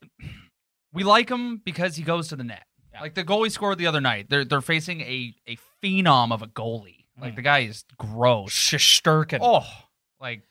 we 0.91 1.03
like 1.03 1.29
him 1.29 1.61
because 1.63 1.95
he 1.97 2.03
goes 2.03 2.29
to 2.29 2.35
the 2.35 2.43
net. 2.43 2.63
Yeah. 2.93 3.01
Like 3.01 3.13
the 3.13 3.23
goal 3.23 3.43
he 3.43 3.49
scored 3.51 3.77
the 3.77 3.85
other 3.87 4.01
night, 4.01 4.27
they're 4.29 4.45
they're 4.45 4.61
facing 4.61 5.01
a 5.01 5.35
a 5.47 5.57
phenom 5.83 6.31
of 6.31 6.41
a 6.41 6.47
goalie. 6.47 7.05
Like 7.19 7.33
Mm. 7.33 7.35
the 7.35 7.41
guy 7.43 7.59
is 7.59 7.83
gross. 7.97 8.51
Shosturkin. 8.53 9.39
Oh, 9.41 9.65
like 10.19 10.41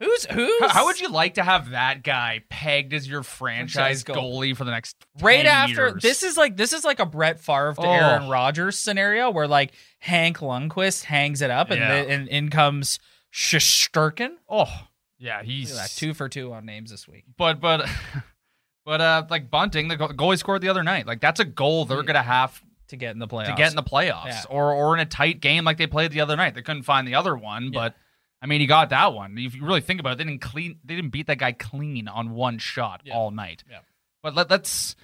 who's 0.00 0.26
who's 0.26 0.60
How, 0.60 0.68
how 0.68 0.84
would 0.86 1.00
you 1.00 1.08
like 1.08 1.34
to 1.34 1.42
have 1.42 1.70
that 1.70 2.02
guy 2.02 2.42
pegged 2.48 2.92
as 2.94 3.08
your 3.08 3.22
franchise 3.22 4.02
Franchise 4.02 4.04
goal. 4.04 4.40
goalie 4.40 4.56
for 4.56 4.64
the 4.64 4.70
next 4.70 4.96
right 5.20 5.46
after 5.46 5.88
years? 5.88 6.02
this 6.02 6.22
is 6.22 6.36
like 6.36 6.56
this 6.56 6.72
is 6.72 6.84
like 6.84 6.98
a 7.00 7.06
Brett 7.06 7.40
Favre 7.40 7.74
to 7.74 7.80
Oh. 7.86 7.90
Aaron 7.90 8.28
Rodgers 8.28 8.78
scenario 8.78 9.30
where 9.30 9.48
like 9.48 9.72
Hank 10.00 10.38
Lundqvist 10.38 11.04
hangs 11.04 11.40
it 11.42 11.50
up 11.50 11.70
and 11.70 11.80
Yeah. 11.80 12.02
the, 12.04 12.10
and 12.10 12.28
in 12.28 12.48
comes 12.50 12.98
Shosturkin. 13.32 14.36
Oh, 14.48 14.66
yeah, 15.18 15.38
Look 15.38 15.46
he's 15.46 15.70
at 15.72 15.76
that, 15.76 15.90
two 15.90 16.14
for 16.14 16.28
two 16.28 16.52
on 16.52 16.64
names 16.66 16.90
this 16.90 17.06
week. 17.08 17.24
But 17.38 17.60
but 17.60 17.88
but 18.84 19.00
uh, 19.00 19.26
like 19.30 19.50
Bunting, 19.50 19.88
the 19.88 19.96
goalie 19.96 20.38
scored 20.38 20.60
the 20.62 20.68
other 20.68 20.82
night, 20.82 21.06
like 21.06 21.20
that's 21.20 21.40
a 21.40 21.44
goal 21.44 21.84
they're 21.84 22.02
gonna 22.02 22.22
have 22.22 22.60
to 22.88 22.96
get 22.96 23.12
in 23.12 23.18
the 23.18 23.26
playoffs. 23.26 23.46
to 23.46 23.54
get 23.54 23.70
in 23.70 23.76
the 23.76 23.82
playoffs, 23.82 24.26
Yeah. 24.26 24.42
or 24.50 24.72
or 24.72 24.94
in 24.94 25.00
a 25.00 25.06
tight 25.06 25.40
game 25.40 25.64
like 25.64 25.76
they 25.78 25.86
played 25.86 26.10
the 26.12 26.20
other 26.20 26.36
night. 26.36 26.54
They 26.54 26.62
couldn't 26.62 26.82
find 26.84 27.06
the 27.08 27.14
other 27.14 27.36
one, 27.36 27.70
but. 27.72 27.94
I 28.46 28.48
mean, 28.48 28.60
he 28.60 28.66
got 28.68 28.90
that 28.90 29.12
one. 29.12 29.36
If 29.38 29.56
you 29.56 29.64
really 29.64 29.80
think 29.80 29.98
about 29.98 30.12
it, 30.12 30.18
they 30.18 30.24
didn't 30.24 30.40
clean. 30.40 30.78
They 30.84 30.94
didn't 30.94 31.10
beat 31.10 31.26
that 31.26 31.38
guy 31.38 31.50
clean 31.50 32.06
on 32.06 32.30
one 32.30 32.58
shot 32.58 33.00
Yeah. 33.04 33.14
all 33.14 33.32
night. 33.32 33.64
Yeah. 33.68 33.80
But 34.22 34.36
let, 34.36 34.48
let's 34.48 34.94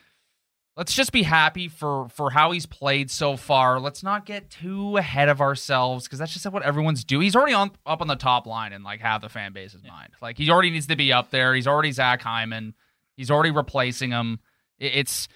let's 0.77 0.95
just 0.95 1.11
be 1.11 1.25
happy 1.25 1.67
for 1.67 2.09
for 2.11 2.31
how 2.31 2.53
he's 2.53 2.67
played 2.67 3.11
so 3.11 3.37
far. 3.37 3.81
Let's 3.81 4.05
not 4.05 4.27
get 4.27 4.49
too 4.49 4.97
ahead 4.97 5.29
of 5.29 5.41
ourselves 5.41 6.05
because 6.07 6.21
that's 6.21 6.33
just 6.33 6.47
what 6.53 6.63
everyone's 6.63 7.03
doing. 7.03 7.23
He's 7.25 7.35
already 7.35 7.55
on 7.55 7.73
up 7.85 8.01
on 8.01 8.07
the 8.07 8.15
top 8.15 8.47
line 8.47 8.73
and 8.73 8.85
like 8.85 9.01
half 9.01 9.23
the 9.23 9.29
fan 9.29 9.53
base's 9.53 9.83
mind. 9.83 10.11
Like 10.23 10.39
he 10.39 10.49
already 10.49 10.71
needs 10.71 10.87
to 10.87 10.95
be 10.97 11.13
up 11.13 11.31
there. 11.33 11.53
He's 11.55 11.67
already 11.67 11.91
Zach 11.91 12.23
Hyman. 12.23 12.75
He's 13.17 13.31
already 13.31 13.51
replacing 13.51 14.11
him. 14.13 14.39
It- 14.79 14.95
It's 14.95 15.29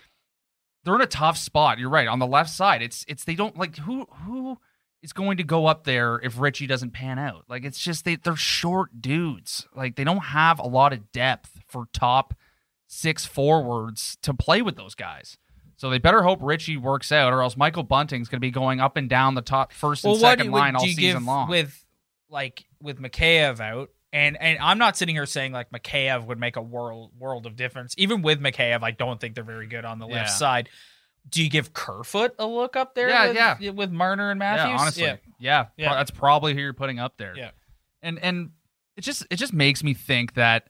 they're 0.84 0.94
in 0.94 1.00
a 1.00 1.06
tough 1.06 1.36
spot. 1.36 1.78
You're 1.80 1.90
right 1.90 2.06
on 2.06 2.20
the 2.20 2.26
left 2.28 2.50
side. 2.50 2.80
It's 2.82 3.04
it's 3.08 3.24
they 3.24 3.34
don't 3.34 3.56
like 3.58 3.76
who 3.78 4.04
who 4.24 4.58
is 5.06 5.12
going 5.12 5.36
to 5.36 5.44
go 5.44 5.66
up 5.66 5.84
there 5.84 6.16
if 6.22 6.38
Ritchie 6.38 6.66
doesn't 6.66 6.90
pan 6.90 7.18
out. 7.18 7.44
Like 7.48 7.64
it's 7.64 7.78
just 7.78 8.04
they 8.04 8.16
they're 8.16 8.36
short 8.36 9.00
dudes. 9.00 9.66
Like 9.74 9.96
they 9.96 10.04
don't 10.04 10.18
have 10.18 10.58
a 10.58 10.66
lot 10.66 10.92
of 10.92 11.12
depth 11.12 11.60
for 11.68 11.86
top 11.92 12.34
six 12.88 13.24
forwards 13.24 14.18
to 14.22 14.34
play 14.34 14.62
with 14.62 14.76
those 14.76 14.94
guys. 14.94 15.38
So 15.76 15.90
they 15.90 15.98
better 15.98 16.22
hope 16.22 16.38
Ritchie 16.42 16.76
works 16.78 17.12
out, 17.12 17.32
or 17.32 17.42
else 17.42 17.56
Michael 17.56 17.82
Bunting's 17.82 18.28
going 18.28 18.38
to 18.38 18.46
be 18.46 18.50
going 18.50 18.80
up 18.80 18.96
and 18.96 19.08
down 19.08 19.34
the 19.34 19.42
top 19.42 19.72
first 19.72 20.04
and 20.04 20.12
well, 20.12 20.20
second 20.20 20.46
do- 20.46 20.52
line 20.52 20.74
all 20.74 20.84
season 20.86 21.24
long. 21.24 21.48
with 21.48 21.84
like 22.28 22.64
with 22.82 22.98
Mikheyev 23.00 23.60
out? 23.60 23.90
And 24.12 24.36
and 24.40 24.58
I'm 24.58 24.78
not 24.78 24.96
sitting 24.96 25.14
here 25.14 25.26
saying 25.26 25.52
like 25.52 25.70
Mikheyev 25.70 26.26
would 26.26 26.40
make 26.40 26.56
a 26.56 26.62
world 26.62 27.12
world 27.18 27.46
of 27.46 27.54
difference. 27.56 27.94
Even 27.98 28.22
with 28.22 28.40
Mikheyev, 28.40 28.82
I 28.82 28.90
don't 28.90 29.20
think 29.20 29.34
they're 29.34 29.44
very 29.44 29.66
good 29.66 29.84
on 29.84 29.98
the 29.98 30.06
left 30.06 30.30
Yeah. 30.30 30.34
side. 30.34 30.68
Do 31.28 31.42
you 31.42 31.50
give 31.50 31.72
Kerfoot 31.72 32.34
a 32.38 32.46
look 32.46 32.76
up 32.76 32.94
there? 32.94 33.08
Yeah, 33.08 33.26
with, 33.28 33.60
yeah. 33.60 33.70
with 33.70 33.90
Marner 33.90 34.30
and 34.30 34.38
Matthews. 34.38 34.70
Yeah, 34.74 34.78
honestly, 34.80 35.02
Yeah. 35.02 35.16
yeah, 35.38 35.66
Yeah. 35.76 35.94
That's 35.94 36.10
probably 36.10 36.54
who 36.54 36.60
you're 36.60 36.72
putting 36.72 36.98
up 36.98 37.16
there. 37.16 37.34
Yeah. 37.36 37.50
and 38.02 38.18
and 38.20 38.50
it 38.96 39.00
just 39.02 39.26
it 39.30 39.36
just 39.36 39.52
makes 39.52 39.82
me 39.82 39.92
think 39.94 40.34
that 40.34 40.68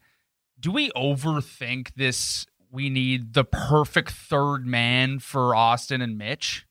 do 0.59 0.73
we 0.73 0.90
overthink 0.92 1.92
this? 1.95 2.47
We 2.71 2.88
need 2.90 3.35
the 3.35 3.45
perfect 3.45 4.11
third 4.11 4.66
man 4.66 5.19
for 5.19 5.53
Auston 5.53 6.03
and 6.03 6.16
Mitch. 6.19 6.66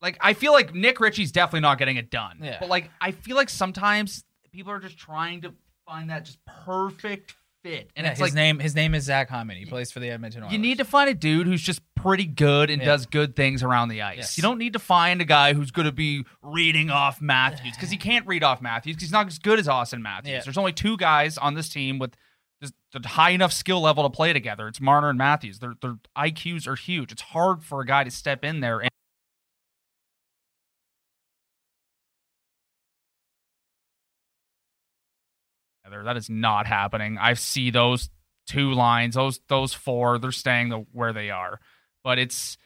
Like 0.00 0.16
I 0.20 0.32
feel 0.32 0.52
like 0.52 0.74
Nick 0.74 1.00
Ritchie's 1.00 1.32
definitely 1.32 1.60
not 1.60 1.78
getting 1.78 1.96
it 1.96 2.10
done. 2.10 2.38
Yeah. 2.42 2.56
But 2.60 2.68
like 2.68 2.90
I 3.00 3.10
feel 3.12 3.36
like 3.36 3.50
sometimes 3.50 4.24
people 4.52 4.72
are 4.72 4.78
just 4.80 4.96
trying 4.96 5.42
to 5.42 5.52
find 5.86 6.10
that 6.10 6.24
just 6.24 6.38
perfect 6.64 7.34
fit, 7.62 7.90
and 7.96 8.04
Yeah, 8.04 8.10
it's 8.12 8.20
his 8.20 8.28
like 8.28 8.34
name 8.34 8.58
his 8.58 8.74
name 8.74 8.94
is 8.94 9.04
Zach 9.04 9.28
Hyman. 9.28 9.56
He 9.56 9.64
plays 9.66 9.90
for 9.92 10.00
the 10.00 10.10
Edmonton 10.10 10.42
Oilers. 10.42 10.52
you 10.52 10.58
need 10.58 10.78
to 10.78 10.84
find 10.84 11.08
a 11.10 11.14
dude 11.14 11.46
who's 11.46 11.62
just 11.62 11.80
pretty 11.94 12.24
good 12.26 12.70
and 12.70 12.80
Yeah. 12.80 12.88
does 12.88 13.06
good 13.06 13.36
things 13.36 13.62
around 13.62 13.88
the 13.88 14.02
ice. 14.02 14.16
Yes. 14.18 14.36
You 14.38 14.42
don't 14.42 14.58
need 14.58 14.72
to 14.72 14.78
find 14.78 15.20
a 15.20 15.24
guy 15.24 15.52
who's 15.52 15.70
going 15.70 15.86
to 15.86 15.92
be 15.92 16.24
reading 16.42 16.90
off 16.90 17.20
Matthews 17.20 17.74
because 17.76 17.90
he 17.90 17.96
can't 18.08 18.26
read 18.26 18.42
off 18.42 18.62
Matthews 18.62 18.96
because 18.96 19.08
he's 19.08 19.12
not 19.12 19.26
as 19.26 19.38
good 19.38 19.58
as 19.58 19.66
Auston 19.68 20.00
Matthews. 20.00 20.30
Yeah. 20.32 20.40
There's 20.44 20.58
only 20.58 20.72
two 20.72 20.96
guys 20.96 21.36
on 21.38 21.54
this 21.54 21.68
team 21.68 21.98
with 21.98 22.14
the 22.92 23.08
high 23.08 23.30
enough 23.30 23.52
skill 23.52 23.80
level 23.80 24.02
to 24.04 24.10
play 24.10 24.32
together. 24.32 24.66
It's 24.68 24.80
Marner 24.80 25.08
and 25.10 25.16
Matthews. 25.18 25.60
Their 25.60 25.74
their 25.80 25.96
IQs 26.16 26.66
are 26.66 26.74
huge. 26.74 27.12
It's 27.12 27.22
hard 27.22 27.62
for 27.62 27.80
a 27.80 27.86
guy 27.86 28.04
to 28.04 28.10
step 28.10 28.44
in 28.44 28.60
there 28.60 28.80
and 28.80 28.90
together. 35.90 36.04
That 36.04 36.16
is 36.16 36.30
not 36.30 36.66
happening. 36.66 37.18
I 37.18 37.34
see 37.34 37.70
those 37.70 38.10
two 38.46 38.72
lines, 38.72 39.14
those 39.14 39.40
those 39.48 39.74
four, 39.74 40.18
they're 40.18 40.32
staying 40.32 40.70
the, 40.70 40.86
where 40.92 41.12
they 41.12 41.30
are. 41.30 41.60
But 42.02 42.18
it's 42.18 42.56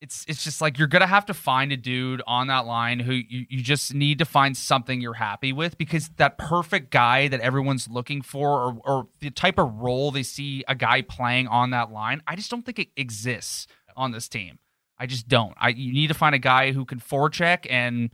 it's 0.00 0.24
it's 0.28 0.42
just 0.44 0.60
like 0.60 0.78
you're 0.78 0.88
gonna 0.88 1.06
have 1.06 1.26
to 1.26 1.34
find 1.34 1.72
a 1.72 1.76
dude 1.76 2.22
on 2.26 2.46
that 2.48 2.66
line 2.66 3.00
who 3.00 3.12
you, 3.12 3.46
you 3.48 3.62
just 3.62 3.94
need 3.94 4.18
to 4.18 4.24
find 4.24 4.56
something 4.56 5.00
you're 5.00 5.14
happy 5.14 5.52
with 5.52 5.76
because 5.78 6.08
that 6.16 6.38
perfect 6.38 6.90
guy 6.90 7.28
that 7.28 7.40
everyone's 7.40 7.88
looking 7.88 8.22
for 8.22 8.62
or, 8.62 8.80
or 8.84 9.08
the 9.20 9.30
type 9.30 9.58
of 9.58 9.72
role 9.74 10.10
they 10.10 10.22
see 10.22 10.64
a 10.68 10.74
guy 10.74 11.02
playing 11.02 11.48
on 11.48 11.70
that 11.70 11.90
line, 11.90 12.22
I 12.26 12.36
just 12.36 12.50
don't 12.50 12.64
think 12.64 12.78
it 12.78 12.88
exists 12.96 13.66
on 13.96 14.12
this 14.12 14.28
team. 14.28 14.58
I 14.98 15.06
just 15.06 15.28
don't. 15.28 15.54
I 15.58 15.70
you 15.70 15.92
need 15.92 16.08
to 16.08 16.14
find 16.14 16.34
a 16.34 16.38
guy 16.38 16.72
who 16.72 16.84
can 16.84 17.00
forecheck 17.00 17.66
and 17.68 18.10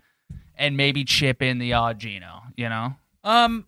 and 0.58 0.76
maybe 0.76 1.04
chip 1.04 1.42
in 1.42 1.58
the 1.58 1.74
odd 1.74 1.98
Gino, 1.98 2.42
you 2.56 2.68
know? 2.68 2.94
Um, 3.22 3.66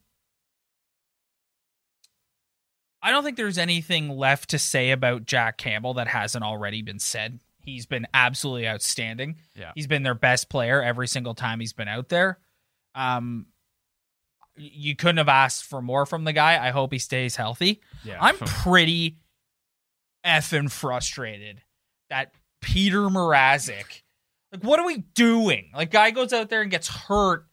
I 3.03 3.11
don't 3.11 3.23
think 3.25 3.37
there's 3.37 3.59
anything 3.59 4.09
left 4.09 4.51
to 4.51 4.59
say 4.59 4.91
about 4.91 5.25
Jack 5.25 5.57
Campbell 5.59 5.95
that 5.95 6.09
hasn't 6.09 6.45
already 6.45 6.83
been 6.83 6.99
said. 6.99 7.41
He's 7.65 7.87
been 7.87 8.07
absolutely 8.13 8.67
outstanding. 8.67 9.37
Yeah. 9.55 9.73
He's 9.75 9.87
been 9.87 10.03
their 10.03 10.15
best 10.15 10.49
player 10.49 10.83
every 10.83 11.07
single 11.07 11.35
time 11.35 11.61
he's 11.61 11.73
been 11.73 11.89
out 11.89 12.09
there. 12.09 12.39
Um 12.95 13.47
you 14.61 14.97
couldn't 14.97 15.19
have 15.19 15.29
asked 15.29 15.65
for 15.65 15.81
more 15.81 16.05
from 16.05 16.25
the 16.25 16.33
guy. 16.33 16.65
I 16.65 16.71
hope 16.71 16.93
he 16.93 16.99
stays 16.99 17.37
healthy. 17.37 17.81
Yeah. 18.03 18.19
I'm 18.21 18.37
pretty 18.39 19.19
effing 20.25 20.71
frustrated 20.71 21.63
that 22.11 22.33
Peter 22.61 23.03
Mrazek. 23.03 24.03
Like, 24.53 24.65
what 24.65 24.81
are 24.81 24.87
we 24.87 24.99
doing? 25.15 25.71
Like, 25.75 25.91
guy 25.91 26.11
goes 26.11 26.33
out 26.33 26.49
there 26.49 26.63
and 26.63 26.71
gets 26.71 26.89
hurt 26.89 27.47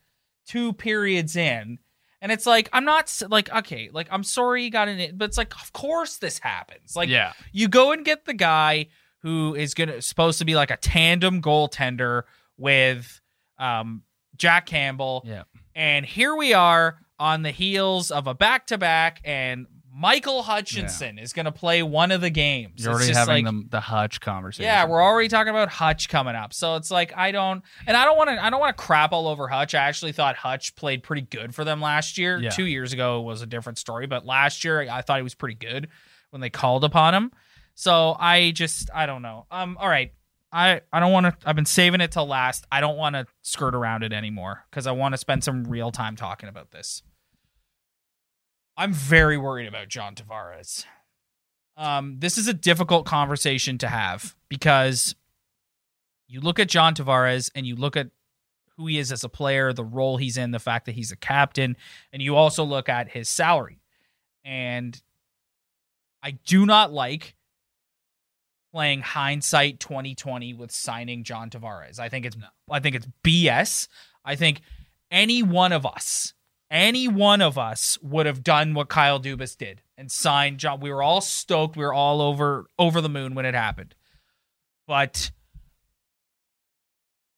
two 0.47 0.73
periods 0.73 1.36
in, 1.36 1.79
and 2.25 2.31
it's 2.31 2.47
like 2.47 2.69
I'm 2.73 2.85
not 2.85 3.21
like 3.29 3.53
okay, 3.53 3.91
like 3.93 4.07
I'm 4.09 4.23
sorry 4.23 4.63
you 4.63 4.71
got 4.71 4.88
in 4.88 4.99
it, 4.99 5.15
but 5.15 5.25
it's 5.25 5.38
like 5.38 5.53
of 5.61 5.71
course 5.73 6.17
this 6.17 6.39
happens. 6.39 6.95
Like, 6.95 7.07
yeah. 7.07 7.33
you 7.51 7.67
go 7.67 7.91
and 7.91 8.03
get 8.03 8.25
the 8.25 8.33
guy 8.33 8.88
who 9.19 9.53
is 9.53 9.75
gonna 9.75 10.01
supposed 10.01 10.39
to 10.39 10.45
be 10.45 10.55
like 10.55 10.71
a 10.71 10.77
tandem 10.77 11.39
goaltender 11.39 12.23
with 12.57 13.21
um 13.59 14.01
Jack 14.38 14.65
Campbell. 14.65 15.23
Yeah. 15.23 15.43
And 15.75 16.03
here 16.03 16.35
we 16.35 16.55
are 16.55 16.97
on 17.19 17.43
the 17.43 17.51
heels 17.51 18.09
of 18.09 18.25
a 18.25 18.33
back 18.33 18.65
to 18.67 18.79
back, 18.79 19.21
and 19.23 19.67
Michael 19.97 20.43
Hutchinson 20.43 21.17
is 21.17 21.31
going 21.31 21.45
to 21.45 21.53
play 21.53 21.81
one 21.81 22.12
of 22.12 22.19
the 22.19 22.29
games. 22.29 22.84
You're 22.84 22.91
It's 22.91 23.03
already 23.03 23.13
having 23.13 23.45
like, 23.45 23.63
the, 23.63 23.69
the 23.69 23.79
Hutch 23.79 24.19
conversation. 24.19 24.65
yeah, 24.65 24.86
we're 24.86 25.01
already 25.01 25.29
talking 25.29 25.51
about 25.51 25.69
Hutch 25.69 26.10
coming 26.10 26.36
up. 26.36 26.53
So 26.53 26.75
it's 26.75 26.91
like 26.91 27.15
I 27.15 27.31
don't, 27.31 27.63
and 27.88 27.95
I 27.95 28.03
don't 28.03 28.17
want 28.17 28.29
to, 28.29 28.43
I 28.43 28.49
don't 28.49 28.60
want 28.60 28.75
to 28.75 28.84
crap 28.84 29.13
all 29.13 29.25
over 29.25 29.47
Hutch. 29.47 29.73
I 29.73 29.84
actually 29.86 30.12
thought 30.12 30.36
Hutch 30.36 30.75
played 30.75 31.01
pretty 31.01 31.21
good 31.21 31.55
for 31.55 31.63
them 31.63 31.79
last 31.79 32.17
year. 32.17 32.38
Yeah. 32.38 32.49
Two 32.49 32.65
years 32.65 32.91
ago 32.91 33.21
was 33.21 33.41
a 33.41 33.45
different 33.45 33.77
story, 33.77 34.05
but 34.05 34.25
last 34.25 34.65
year 34.65 34.81
I 34.81 35.01
thought 35.01 35.15
he 35.17 35.23
was 35.23 35.36
pretty 35.36 35.55
good 35.55 35.88
when 36.31 36.41
they 36.41 36.49
called 36.49 36.84
upon 36.84 37.13
him. 37.13 37.31
So 37.73 38.17
I 38.19 38.51
just, 38.51 38.89
I 38.93 39.05
don't 39.05 39.21
know. 39.21 39.45
Um, 39.49 39.77
all 39.79 39.88
right. 39.88 40.12
I, 40.51 40.81
I 40.91 40.99
don't 40.99 41.13
want 41.13 41.25
to. 41.25 41.36
I've 41.45 41.55
been 41.55 41.65
saving 41.65 42.01
it 42.01 42.12
till 42.12 42.27
last. 42.27 42.65
I 42.69 42.81
don't 42.81 42.97
want 42.97 43.15
to 43.15 43.27
skirt 43.43 43.75
around 43.75 44.03
it 44.03 44.12
anymore 44.12 44.65
because 44.69 44.88
I 44.88 44.91
want 44.91 45.13
to 45.13 45.17
spend 45.17 45.43
some 45.43 45.63
real 45.65 45.91
time 45.91 46.15
talking 46.17 46.49
about 46.49 46.71
this. 46.71 47.01
I'm 48.77 48.93
very 48.93 49.38
worried 49.38 49.67
about 49.67 49.88
John 49.88 50.15
Tavares. 50.15 50.85
Um, 51.77 52.17
this 52.19 52.38
is 52.38 52.47
a 52.47 52.53
difficult 52.53 53.05
conversation 53.05 53.77
to 53.79 53.88
have 53.88 54.35
because 54.49 55.15
you 56.27 56.41
look 56.41 56.59
at 56.59 56.69
John 56.69 56.95
Tavares 56.95 57.51
and 57.55 57.65
you 57.65 57.75
look 57.75 57.97
at 57.97 58.09
who 58.77 58.88
he 58.88 58.99
is 58.99 59.11
as 59.11 59.23
a 59.23 59.29
player, 59.29 59.71
the 59.73 59.83
role 59.83 60.17
he's 60.17 60.38
in, 60.38 60.51
the 60.51 60.59
fact 60.59 60.85
that 60.85 60.95
he's 60.95 61.11
a 61.11 61.15
captain, 61.15 61.77
and 62.11 62.21
you 62.21 62.35
also 62.35 62.63
look 62.63 62.89
at 62.89 63.09
his 63.09 63.29
salary. 63.29 63.79
And 64.43 65.01
I 66.21 66.31
do 66.31 66.65
not 66.65 66.91
like 66.91 67.35
playing 68.73 69.01
hindsight 69.01 69.79
2020 69.79 70.53
with 70.53 70.71
signing 70.71 71.23
John 71.23 71.49
Tavares. 71.49 71.99
I 71.99 72.09
think 72.09 72.25
it's 72.25 72.35
I 72.69 72.79
think 72.79 72.95
it's 72.95 73.07
BS. 73.23 73.88
I 74.25 74.35
think 74.35 74.61
any 75.09 75.43
one 75.43 75.71
of 75.71 75.85
us, 75.85 76.33
any 76.71 77.08
one 77.08 77.41
of 77.41 77.58
us 77.58 77.97
would 78.01 78.25
have 78.25 78.43
done 78.43 78.73
what 78.73 78.89
Kyle 78.89 79.19
Dubas 79.19 79.58
did 79.58 79.82
and 79.97 80.12
signed 80.12 80.60
John. 80.60 80.80
We 80.80 80.91
were 80.91 81.04
all 81.04 81.21
stoked. 81.21 81.78
We 81.78 81.84
were 81.84 81.93
all 81.93 82.21
over 82.21 82.67
over 82.78 83.01
the 83.01 83.10
moon 83.10 83.36
when 83.36 83.45
it 83.45 83.56
happened. 83.56 83.95
But 84.88 85.32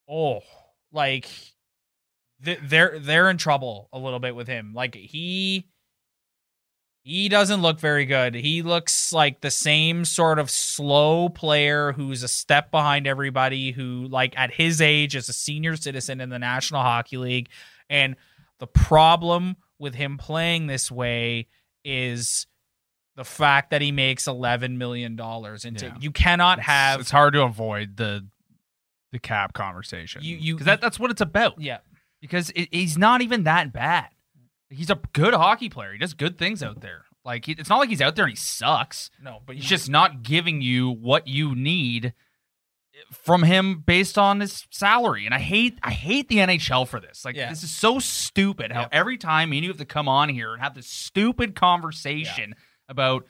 oh, 0.10 0.42
like 0.92 1.30
th- 2.44 2.60
they're 2.64 3.00
they're 3.00 3.30
in 3.30 3.38
trouble 3.38 3.90
a 3.92 4.00
little 4.00 4.20
bit 4.20 4.36
with 4.36 4.48
him. 4.48 4.74
Like 4.74 4.96
he 4.96 5.68
he 7.04 7.30
doesn't 7.30 7.62
look 7.62 7.80
very 7.80 8.06
good. 8.06 8.36
He 8.36 8.62
looks 8.62 9.14
like 9.14 9.40
the 9.40 9.52
same 9.52 10.04
sort 10.04 10.40
of 10.40 10.50
slow 10.50 11.30
player 11.30 11.94
who's 11.94 12.22
a 12.22 12.28
step 12.28 12.70
behind 12.70 13.08
everybody 13.08 13.72
who 13.72 14.08
like 14.10 14.38
at 14.38 14.54
his 14.54 14.82
age 14.82 15.16
is 15.16 15.30
a 15.30 15.34
senior 15.34 15.78
citizen 15.78 16.20
in 16.20 16.30
the 16.30 16.40
National 16.40 16.82
Hockey 16.82 17.18
League 17.18 17.50
and 17.90 18.18
the 18.60 18.68
problem 18.68 19.58
with 19.80 19.96
him 19.96 20.18
playing 20.18 20.68
this 20.68 20.92
way 20.92 21.48
is 21.86 22.48
the 23.16 23.24
fact 23.26 23.72
that 23.72 23.82
he 23.82 23.92
makes 23.92 24.28
11 24.28 24.78
million 24.78 25.16
dollars 25.16 25.66
and 25.66 25.80
Yeah. 25.82 25.96
you 26.00 26.12
cannot 26.12 26.60
It's- 26.60 26.68
have 26.68 27.00
It's 27.00 27.12
hard 27.12 27.34
to 27.34 27.42
avoid 27.44 27.98
the 27.98 28.28
the 29.12 29.20
cap 29.20 29.54
conversation. 29.54 30.22
You- 30.24 30.36
you- 30.38 30.58
that, 30.60 30.82
that's 30.82 31.00
what 31.00 31.12
it's 31.12 31.22
about. 31.22 31.60
yeah 31.62 31.78
Because 32.22 32.50
it, 32.52 32.68
he's 32.74 32.98
not 32.98 33.22
even 33.22 33.44
that 33.44 33.72
bad. 33.72 34.10
He's 34.70 34.90
a 34.90 35.00
good 35.14 35.34
hockey 35.34 35.70
player. 35.70 35.94
He 35.94 35.98
does 35.98 36.14
good 36.14 36.38
things 36.38 36.62
out 36.62 36.82
there. 36.82 37.06
Like 37.24 37.46
he, 37.46 37.54
it's 37.54 37.70
not 37.70 37.78
like 37.80 37.90
he's 37.90 38.02
out 38.02 38.16
there 38.16 38.26
and 38.26 38.32
he 38.32 38.36
sucks. 38.36 39.10
no 39.22 39.42
but 39.46 39.56
He's 39.56 39.66
just 39.66 39.90
not 39.90 40.24
giving 40.24 40.62
you 40.62 40.90
what 40.90 41.28
you 41.28 41.56
need 41.56 42.14
from 43.12 43.44
him 43.44 43.80
based 43.86 44.18
on 44.18 44.40
his 44.40 44.66
salary. 44.72 45.26
And 45.26 45.34
I 45.36 45.40
hate 45.40 45.78
I 45.84 45.92
hate 45.92 46.28
the 46.30 46.38
NHL 46.38 46.88
for 46.88 47.00
this. 47.00 47.24
Like 47.26 47.36
Yeah. 47.36 47.50
this 47.50 47.64
is 47.64 47.72
so 47.76 48.00
stupid 48.00 48.72
how 48.72 48.82
Yeah. 48.82 48.88
every 48.92 49.18
time 49.18 49.50
me 49.52 49.58
and 49.58 49.64
you 49.66 49.70
have 49.72 49.78
to 49.80 49.86
come 49.86 50.08
on 50.10 50.30
here 50.30 50.54
and 50.54 50.62
have 50.62 50.74
this 50.76 50.88
stupid 50.88 51.56
conversation 51.56 52.56
about 52.90 53.26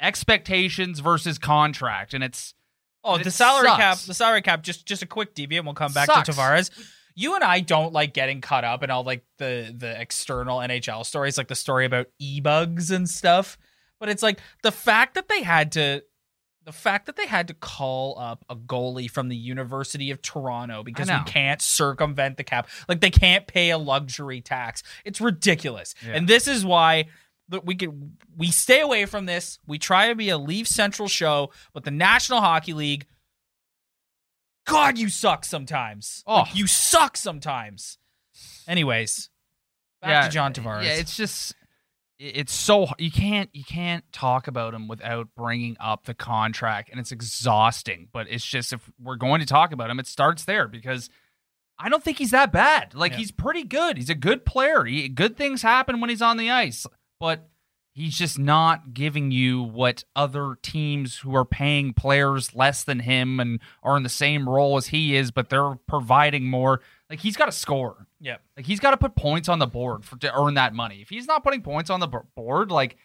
expectations 0.00 1.00
versus 1.00 1.38
contract. 1.38 2.14
And 2.14 2.22
it's 2.24 2.54
Oh, 3.04 3.14
And 3.14 3.24
the 3.24 3.30
salary 3.30 3.68
sucks. 3.68 3.80
cap. 3.80 3.98
The 3.98 4.14
salary 4.14 4.42
cap. 4.42 4.62
Just 4.64 4.84
just 4.84 5.00
a 5.02 5.06
quick 5.06 5.32
deviant. 5.34 5.64
We'll 5.64 5.74
come 5.74 5.92
back 5.92 6.06
Sucks. 6.06 6.26
to 6.28 6.32
Tavares. 6.32 6.70
You 7.14 7.36
and 7.36 7.44
I 7.44 7.60
don't 7.60 7.92
like 7.92 8.12
getting 8.14 8.40
caught 8.40 8.64
up 8.64 8.82
in 8.82 8.90
all 8.90 9.04
like 9.04 9.24
the 9.38 9.72
the 9.76 9.98
external 10.00 10.58
NHL 10.58 11.04
stories, 11.06 11.38
like 11.38 11.46
the 11.48 11.54
story 11.54 11.84
about 11.86 12.08
e 12.18 12.40
bugs 12.40 12.90
and 12.90 13.08
stuff. 13.08 13.58
But 14.00 14.08
it's 14.08 14.24
like 14.24 14.40
the 14.64 14.72
fact 14.72 15.14
that 15.14 15.28
they 15.28 15.42
had 15.44 15.72
to, 15.72 16.02
the 16.66 16.72
fact 16.72 17.06
that 17.06 17.14
they 17.14 17.26
had 17.26 17.46
to 17.48 17.54
call 17.54 18.18
up 18.18 18.44
a 18.50 18.56
goalie 18.56 19.08
from 19.08 19.28
the 19.28 19.36
University 19.36 20.10
of 20.10 20.20
Toronto 20.20 20.82
because 20.82 21.08
we 21.08 21.22
can't 21.24 21.62
circumvent 21.62 22.36
the 22.36 22.44
cap, 22.44 22.68
like 22.88 23.00
they 23.00 23.10
can't 23.10 23.46
pay 23.46 23.70
a 23.70 23.78
luxury 23.78 24.40
tax. 24.40 24.82
It's 25.04 25.20
ridiculous, 25.20 25.94
Yeah. 26.04 26.14
and 26.14 26.26
this 26.28 26.48
is 26.48 26.64
why 26.66 27.06
that 27.48 27.64
we 27.64 27.76
could 27.76 28.16
we 28.36 28.50
stay 28.50 28.80
away 28.80 29.06
from 29.06 29.26
this. 29.26 29.60
We 29.66 29.78
try 29.78 30.08
to 30.08 30.16
be 30.16 30.28
a 30.28 30.36
Leaf 30.36 30.66
Central 30.66 31.06
show, 31.06 31.52
but 31.72 31.84
the 31.84 31.92
National 31.92 32.40
Hockey 32.40 32.72
League, 32.72 33.06
God, 34.66 34.98
you 34.98 35.08
suck 35.08 35.44
sometimes. 35.44 36.24
Oh. 36.26 36.38
Like, 36.40 36.56
you 36.56 36.66
suck 36.66 37.16
sometimes. 37.16 37.98
Anyways, 38.66 39.30
back 40.02 40.24
to 40.28 40.34
John 40.34 40.52
Tavares. 40.52 40.82
Yeah, 40.82 40.94
it's 40.94 41.16
just 41.16 41.54
it's 42.18 42.52
so 42.52 42.88
you 42.98 43.10
can't 43.10 43.50
you 43.52 43.64
can't 43.64 44.04
talk 44.12 44.48
about 44.48 44.74
him 44.74 44.88
without 44.88 45.28
bringing 45.36 45.76
up 45.78 46.04
the 46.06 46.14
contract, 46.14 46.88
and 46.90 46.98
it's 47.00 47.12
exhausting. 47.12 48.08
But 48.12 48.26
it's 48.30 48.44
just 48.44 48.72
if 48.72 48.90
we're 49.02 49.16
going 49.16 49.40
to 49.40 49.46
talk 49.46 49.72
about 49.72 49.90
him, 49.90 49.98
it 50.00 50.06
starts 50.06 50.44
there 50.44 50.68
because 50.68 51.10
I 51.78 51.88
don't 51.88 52.02
think 52.02 52.18
he's 52.18 52.30
that 52.30 52.52
bad. 52.52 52.94
Like 52.94 53.12
Yeah. 53.12 53.18
he's 53.18 53.32
pretty 53.32 53.64
good. 53.64 53.96
He's 53.98 54.10
a 54.10 54.14
good 54.14 54.44
player. 54.46 54.84
He, 54.84 55.08
good 55.08 55.36
things 55.36 55.62
happen 55.62 56.00
when 56.00 56.08
he's 56.10 56.22
on 56.22 56.38
the 56.38 56.50
ice, 56.50 56.86
but 57.20 57.48
he's 57.92 58.16
just 58.16 58.38
not 58.38 58.94
giving 58.94 59.30
you 59.30 59.62
what 59.62 60.04
other 60.14 60.56
teams 60.62 61.18
who 61.18 61.34
are 61.34 61.44
paying 61.44 61.92
players 61.92 62.54
less 62.54 62.82
than 62.84 63.00
him 63.00 63.40
and 63.40 63.60
are 63.82 63.96
in 63.96 64.02
the 64.02 64.08
same 64.08 64.48
role 64.48 64.76
as 64.78 64.86
he 64.88 65.16
is, 65.16 65.30
but 65.30 65.48
they're 65.50 65.76
providing 65.86 66.44
more. 66.48 66.80
Like 67.08 67.20
he's 67.20 67.36
got 67.36 67.46
to 67.46 67.52
score. 67.52 68.06
Yep. 68.20 68.42
Like 68.56 68.66
he's 68.66 68.80
got 68.80 68.90
to 68.90 68.96
put 68.96 69.14
points 69.14 69.48
on 69.48 69.58
the 69.58 69.66
board 69.66 70.04
for 70.04 70.16
to 70.18 70.34
earn 70.38 70.54
that 70.54 70.74
money. 70.74 71.00
If 71.02 71.08
he's 71.08 71.26
not 71.26 71.44
putting 71.44 71.62
points 71.62 71.88
on 71.90 72.00
the 72.00 72.08
b- 72.08 72.18
board, 72.34 72.70
like 72.70 72.96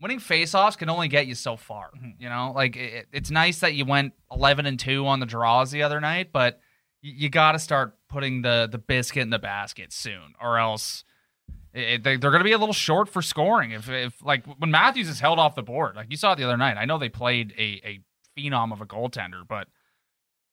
winning 0.00 0.18
faceoffs 0.18 0.76
can 0.76 0.90
only 0.90 1.08
get 1.08 1.26
you 1.26 1.34
so 1.34 1.56
far. 1.56 1.90
Mhm. 1.96 2.14
You 2.18 2.28
know, 2.28 2.52
like 2.54 2.76
it, 2.76 3.06
it's 3.12 3.30
nice 3.30 3.60
that 3.60 3.74
you 3.74 3.84
went 3.86 4.12
eleven 4.30 4.66
and 4.66 4.78
two 4.78 5.06
on 5.06 5.20
the 5.20 5.26
draws 5.26 5.70
the 5.70 5.82
other 5.82 6.00
night, 6.00 6.32
but 6.32 6.60
you, 7.00 7.12
you 7.16 7.28
got 7.30 7.52
to 7.52 7.58
start 7.58 7.96
putting 8.08 8.42
the 8.42 8.68
the 8.70 8.78
biscuit 8.78 9.22
in 9.22 9.30
the 9.30 9.38
basket 9.38 9.92
soon, 9.92 10.34
or 10.40 10.58
else 10.58 11.02
it, 11.72 12.02
they, 12.02 12.16
they're 12.16 12.30
going 12.30 12.40
to 12.40 12.44
be 12.44 12.52
a 12.52 12.58
little 12.58 12.72
short 12.74 13.08
for 13.08 13.22
scoring. 13.22 13.70
If 13.70 13.88
if 13.88 14.22
like 14.22 14.44
when 14.58 14.70
Matthews 14.70 15.08
is 15.08 15.20
held 15.20 15.38
off 15.38 15.54
the 15.54 15.62
board, 15.62 15.96
like 15.96 16.08
you 16.10 16.16
saw 16.18 16.32
it 16.32 16.36
the 16.36 16.44
other 16.44 16.56
night. 16.58 16.76
I 16.76 16.84
know 16.84 16.98
they 16.98 17.08
played 17.08 17.54
a 17.56 17.80
a 17.82 18.00
phenom 18.38 18.70
of 18.72 18.82
a 18.82 18.86
goaltender, 18.86 19.48
but 19.48 19.68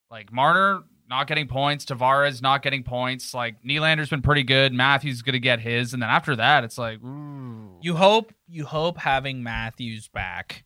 like 0.09 0.31
Marner 0.31 0.83
not 1.09 1.27
getting 1.27 1.47
points, 1.47 1.85
Tavares 1.85 2.41
not 2.41 2.61
getting 2.61 2.83
points. 2.83 3.33
Like 3.33 3.63
Nylander's 3.63 4.09
been 4.09 4.21
pretty 4.21 4.43
good. 4.43 4.73
Matthews 4.73 5.21
going 5.21 5.33
to 5.33 5.39
get 5.39 5.59
his, 5.59 5.93
and 5.93 6.01
then 6.01 6.09
after 6.09 6.35
that, 6.35 6.63
it's 6.63 6.77
like 6.77 7.03
ooh. 7.03 7.77
You 7.81 7.95
hope 7.95 8.33
you 8.47 8.65
hope 8.65 8.97
having 8.97 9.43
Matthews 9.43 10.07
back 10.07 10.63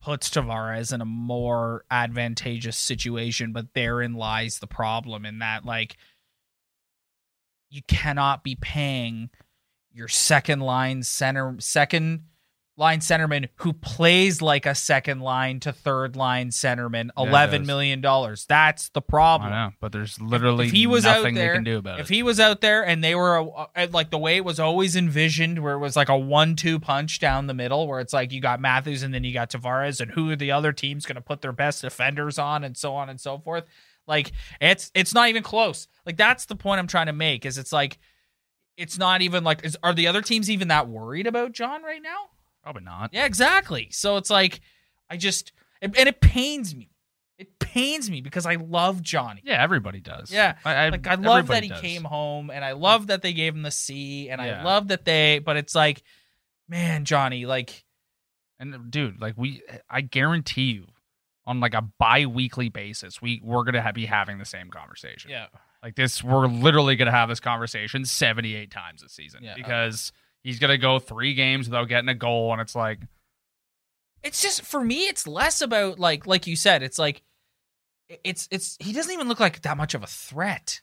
puts 0.00 0.30
Tavares 0.30 0.92
in 0.92 1.00
a 1.00 1.06
more 1.06 1.84
advantageous 1.90 2.76
situation, 2.76 3.52
but 3.52 3.74
therein 3.74 4.14
lies 4.14 4.58
the 4.58 4.66
problem 4.66 5.24
in 5.24 5.38
that 5.38 5.64
like 5.64 5.96
you 7.70 7.82
cannot 7.88 8.44
be 8.44 8.54
paying 8.54 9.30
your 9.92 10.08
second 10.08 10.60
line 10.60 11.02
center 11.02 11.56
second 11.58 12.24
line 12.76 13.00
centerman 13.00 13.48
who 13.56 13.72
plays 13.74 14.40
like 14.40 14.64
a 14.64 14.74
second 14.74 15.20
line 15.20 15.60
to 15.60 15.72
third 15.72 16.16
line 16.16 16.48
centerman. 16.48 17.10
Yeah, 17.16 17.24
Eleven 17.28 17.66
million 17.66 18.00
dollars. 18.00 18.46
That's 18.46 18.88
the 18.88 19.02
I 19.02 19.10
problem. 19.10 19.50
know, 19.50 19.70
but 19.78 19.92
there's 19.92 20.18
literally 20.20 20.66
if 20.66 20.72
he 20.72 20.86
was 20.86 21.04
out 21.04 21.18
nothing 21.18 21.34
there- 21.34 21.48
they 21.52 21.56
can 21.56 21.64
do 21.64 21.78
about 21.78 21.98
it. 21.98 22.02
If 22.02 22.08
he 22.08 22.22
was 22.22 22.40
out 22.40 22.60
there 22.62 22.84
and 22.84 23.04
they 23.04 23.14
were 23.14 23.38
uh, 23.38 23.66
uh, 23.76 23.86
like 23.92 24.10
the 24.10 24.18
way 24.18 24.36
it 24.36 24.44
was 24.44 24.58
always 24.58 24.96
envisioned, 24.96 25.62
where 25.62 25.74
it 25.74 25.78
was 25.80 25.96
like 25.96 26.08
a 26.08 26.16
one-two 26.16 26.80
punch 26.80 27.20
down 27.20 27.46
the 27.46 27.54
middle, 27.54 27.86
where 27.86 28.00
it's 28.00 28.12
like 28.14 28.32
you 28.32 28.40
got 28.40 28.58
Matthews 28.60 29.02
and 29.02 29.12
then 29.12 29.22
you 29.22 29.34
got 29.34 29.50
Tavares, 29.50 30.00
and 30.00 30.10
who 30.10 30.30
are 30.30 30.36
the 30.36 30.52
other 30.52 30.72
teams 30.72 31.04
going 31.04 31.16
to 31.16 31.22
put 31.22 31.42
their 31.42 31.52
best 31.52 31.82
defenders 31.82 32.38
on, 32.38 32.64
and 32.64 32.76
so 32.76 32.94
on 32.94 33.08
and 33.10 33.20
so 33.20 33.38
forth. 33.38 33.64
Like 34.06 34.32
it's 34.60 34.90
it's 34.94 35.12
not 35.14 35.28
even 35.28 35.42
close. 35.42 35.88
Like 36.06 36.16
that's 36.16 36.46
the 36.46 36.56
point 36.56 36.78
I'm 36.80 36.86
trying 36.88 37.06
to 37.06 37.12
make. 37.12 37.44
Is 37.44 37.58
it's 37.58 37.72
like 37.72 37.98
it's 38.78 38.96
not 38.98 39.20
even 39.22 39.44
like 39.44 39.62
is 39.64 39.76
are 39.82 39.92
the 39.92 40.06
other 40.08 40.22
teams 40.22 40.50
even 40.50 40.68
that 40.68 40.88
worried 40.88 41.26
about 41.26 41.52
John 41.52 41.82
right 41.82 42.02
now? 42.02 42.30
Probably 42.62 42.82
not. 42.84 43.10
Yeah, 43.12 43.24
exactly. 43.26 43.88
So 43.90 44.16
it's 44.16 44.30
like 44.30 44.60
I 45.10 45.16
just 45.16 45.52
and 45.80 45.96
and 45.98 46.08
it 46.08 46.20
pains 46.20 46.74
me. 46.74 46.88
It 47.38 47.58
pains 47.58 48.08
me 48.08 48.20
because 48.20 48.46
I 48.46 48.54
love 48.54 49.02
Johnny. 49.02 49.40
Yeah, 49.44 49.60
everybody 49.62 49.98
does. 50.00 50.30
Yeah, 50.30 50.54
I, 50.64 50.74
I, 50.74 50.88
Like 50.90 51.06
I 51.08 51.14
love 51.16 51.48
that 51.48 51.64
he 51.64 51.70
does. 51.70 51.80
came 51.80 52.04
home, 52.04 52.50
and 52.50 52.64
I 52.64 52.72
love 52.72 53.08
that 53.08 53.22
they 53.22 53.32
gave 53.32 53.54
him 53.54 53.62
the 53.62 53.70
C, 53.72 54.28
and 54.30 54.40
I 54.40 54.62
love 54.62 54.88
that 54.88 55.04
they. 55.04 55.40
But 55.40 55.56
it's 55.56 55.74
like, 55.74 56.02
man, 56.68 57.04
Johnny, 57.04 57.44
like 57.46 57.84
And 58.60 58.90
dude, 58.92 59.20
like 59.20 59.34
we, 59.36 59.60
I 59.90 60.02
guarantee 60.02 60.72
you, 60.72 60.86
on 61.44 61.58
like 61.58 61.74
a 61.74 61.82
bi-weekly 61.82 62.68
basis, 62.68 63.20
we 63.20 63.40
we're 63.42 63.64
gonna 63.64 63.82
ha- 63.82 63.90
be 63.90 64.06
having 64.06 64.38
the 64.38 64.44
same 64.44 64.70
conversation. 64.70 65.32
yeah, 65.32 65.46
Like 65.82 65.96
this, 65.96 66.22
we're 66.22 66.46
literally 66.46 66.94
gonna 66.94 67.10
have 67.10 67.28
this 67.28 67.40
conversation 67.40 68.04
seventy-eight 68.04 68.70
times 68.70 69.02
this 69.02 69.12
season 69.14 69.42
Yeah. 69.42 69.54
because 69.56 70.12
he's 70.42 70.58
gonna 70.58 70.78
go 70.78 70.98
three 70.98 71.34
games 71.34 71.68
without 71.68 71.88
getting 71.88 72.08
a 72.08 72.14
goal, 72.14 72.52
and 72.52 72.60
it's 72.60 72.74
like, 72.74 73.00
it's 74.22 74.40
just 74.42 74.62
for 74.62 74.82
me, 74.82 75.08
it's 75.08 75.26
less 75.26 75.60
about 75.60 75.98
like 75.98 76.26
like 76.26 76.46
you 76.46 76.56
said, 76.56 76.82
it's 76.82 76.98
like 76.98 77.22
it's 78.24 78.48
it's 78.50 78.76
he 78.80 78.92
doesn't 78.92 79.12
even 79.12 79.28
look 79.28 79.40
like 79.40 79.62
that 79.62 79.76
much 79.76 79.94
of 79.94 80.02
a 80.02 80.06
threat. 80.06 80.80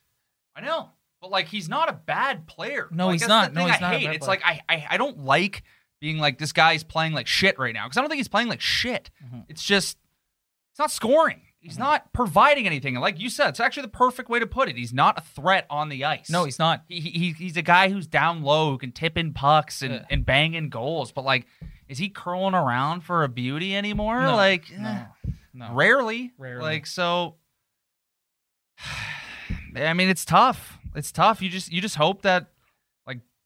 I 0.56 0.62
know, 0.62 0.90
but 1.22 1.32
like 1.32 1.48
he's 1.48 1.70
not 1.70 1.90
a 1.90 1.94
bad 1.94 2.48
player. 2.48 2.88
No, 2.92 3.08
Like, 3.08 3.14
he's 3.14 3.22
that's 3.22 3.30
not. 3.30 3.54
The 3.54 3.60
No, 3.62 3.66
he's 3.68 3.76
I 3.76 3.80
not 3.80 3.94
a 3.94 3.98
hate. 3.98 4.06
bad 4.08 4.16
It's 4.16 4.26
player. 4.26 4.40
like 4.46 4.62
I, 4.70 4.76
I 4.76 4.88
I 4.92 4.98
don't 4.98 5.20
like 5.20 5.64
being 6.02 6.18
like 6.18 6.38
this 6.38 6.52
guy's 6.54 6.84
playing 6.84 7.14
like 7.14 7.28
shit 7.28 7.60
right 7.60 7.74
now 7.74 7.86
because 7.86 7.98
I 7.98 8.02
don't 8.02 8.10
think 8.10 8.20
he's 8.20 8.28
playing 8.28 8.48
like 8.50 8.62
shit. 8.62 9.10
Mhm. 9.24 9.46
It's 9.50 9.64
just 9.64 9.98
it's 10.72 10.80
not 10.80 10.92
scoring. 10.92 11.42
He's 11.62 11.76
Mhm. 11.76 11.80
not 11.80 12.14
providing 12.14 12.66
anything. 12.68 12.96
And 12.96 13.02
like 13.02 13.20
you 13.20 13.30
said, 13.30 13.50
it's 13.50 13.60
actually 13.60 13.82
the 13.84 13.88
perfect 13.90 14.30
way 14.30 14.40
to 14.40 14.48
put 14.48 14.70
it. 14.70 14.78
He's 14.78 14.94
not 14.94 15.18
a 15.18 15.22
threat 15.22 15.66
on 15.70 15.90
the 15.90 16.06
ice. 16.06 16.30
No, 16.30 16.46
he's 16.46 16.58
not. 16.58 16.84
he, 16.88 17.00
he 17.02 17.32
he's 17.34 17.58
a 17.58 17.62
guy 17.62 17.90
who's 17.90 18.08
down 18.08 18.44
low 18.44 18.72
who 18.72 18.78
can 18.78 18.92
tip 18.94 19.18
in 19.18 19.34
pucks 19.34 19.82
and, 19.82 19.94
Yeah. 19.96 20.06
and 20.10 20.26
bang 20.26 20.54
in 20.54 20.70
goals. 20.70 21.12
But 21.12 21.26
like, 21.26 21.48
is 21.90 21.98
he 21.98 22.08
curling 22.10 22.54
around 22.54 23.02
for 23.02 23.24
a 23.24 23.28
beauty 23.30 23.76
anymore? 23.76 24.22
No, 24.22 24.36
like, 24.38 24.72
eh, 24.72 24.78
no, 24.80 25.06
no. 25.54 25.74
rarely. 25.74 26.32
Rarely. 26.38 26.62
Like 26.64 26.86
so. 26.86 27.36
I 29.76 29.94
mean, 29.94 30.10
it's 30.10 30.26
tough. 30.26 30.78
It's 30.96 31.12
tough. 31.12 31.42
You 31.42 31.50
just 31.50 31.72
you 31.72 31.82
just 31.82 31.96
hope 31.96 32.22
that 32.24 32.48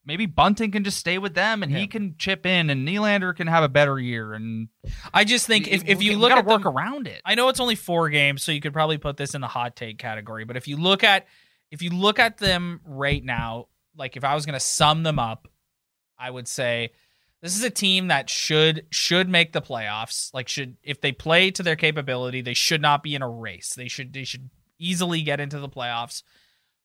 maybe 0.05 0.25
Bunting 0.25 0.71
can 0.71 0.83
just 0.83 0.97
stay 0.97 1.17
with 1.17 1.33
them 1.33 1.63
and 1.63 1.71
Yeah. 1.71 1.79
he 1.79 1.87
can 1.87 2.15
chip 2.17 2.45
in 2.45 2.69
and 2.69 2.87
Nylander 2.87 3.35
can 3.35 3.47
have 3.47 3.63
a 3.63 3.69
better 3.69 3.99
year 3.99 4.33
and 4.33 4.67
I 5.13 5.23
just 5.23 5.47
think 5.47 5.67
if, 5.67 5.83
if 5.87 6.03
you 6.03 6.17
look 6.17 6.31
at 6.31 6.45
work 6.45 6.63
them, 6.63 6.73
around 6.75 7.07
it. 7.07 7.21
I 7.25 7.35
know 7.35 7.49
it's 7.49 7.59
only 7.59 7.75
four 7.75 8.09
games, 8.09 8.43
so 8.43 8.51
you 8.51 8.59
could 8.61 8.73
probably 8.73 8.97
put 8.97 9.17
this 9.17 9.33
in 9.35 9.41
the 9.41 9.47
hot 9.47 9.75
take 9.75 9.97
category. 9.97 10.43
But 10.45 10.57
if 10.57 10.67
you 10.67 10.77
look 10.77 11.03
at 11.03 11.25
if 11.71 11.81
you 11.81 11.89
look 11.89 12.19
at 12.19 12.37
them 12.37 12.81
right 12.85 13.23
now, 13.23 13.67
like 13.95 14.15
if 14.17 14.23
I 14.23 14.35
was 14.35 14.45
going 14.45 14.53
to 14.53 14.59
sum 14.59 15.03
them 15.03 15.19
up, 15.19 15.47
I 16.19 16.29
would 16.29 16.47
say 16.47 16.91
this 17.41 17.55
is 17.57 17.63
a 17.63 17.69
team 17.69 18.07
that 18.07 18.29
should 18.29 18.85
should 18.91 19.27
make 19.29 19.51
the 19.53 19.61
playoffs. 19.61 20.33
Like 20.33 20.47
should 20.47 20.77
if 20.83 21.01
they 21.01 21.11
play 21.11 21.51
to 21.51 21.63
their 21.63 21.75
capability, 21.75 22.41
they 22.41 22.53
should 22.53 22.81
not 22.81 23.03
be 23.03 23.15
in 23.15 23.21
a 23.21 23.29
race. 23.29 23.73
They 23.75 23.87
should 23.87 24.13
they 24.13 24.23
should 24.23 24.49
easily 24.79 25.21
get 25.21 25.39
into 25.39 25.59
the 25.59 25.69
playoffs. 25.69 26.23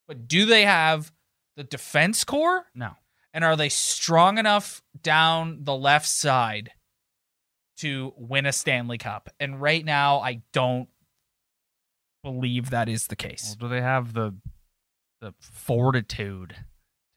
But 0.07 0.27
do 0.27 0.45
they 0.45 0.63
have 0.65 1.11
the 1.55 1.63
defense 1.63 2.23
core? 2.23 2.65
No. 2.73 2.91
And 3.33 3.43
are 3.43 3.55
they 3.55 3.69
strong 3.69 4.37
enough 4.37 4.81
down 5.01 5.59
the 5.61 5.75
left 5.75 6.07
side 6.07 6.71
to 7.77 8.13
win 8.17 8.45
a 8.45 8.51
Stanley 8.51 8.97
Cup? 8.97 9.29
And 9.39 9.61
right 9.61 9.85
now, 9.85 10.19
I 10.19 10.41
don't 10.51 10.89
believe 12.23 12.69
that 12.71 12.89
is 12.89 13.07
the 13.07 13.15
case. 13.15 13.55
Well, 13.59 13.69
do 13.69 13.75
they 13.75 13.81
have 13.81 14.13
the 14.13 14.35
the 15.21 15.33
fortitude 15.39 16.55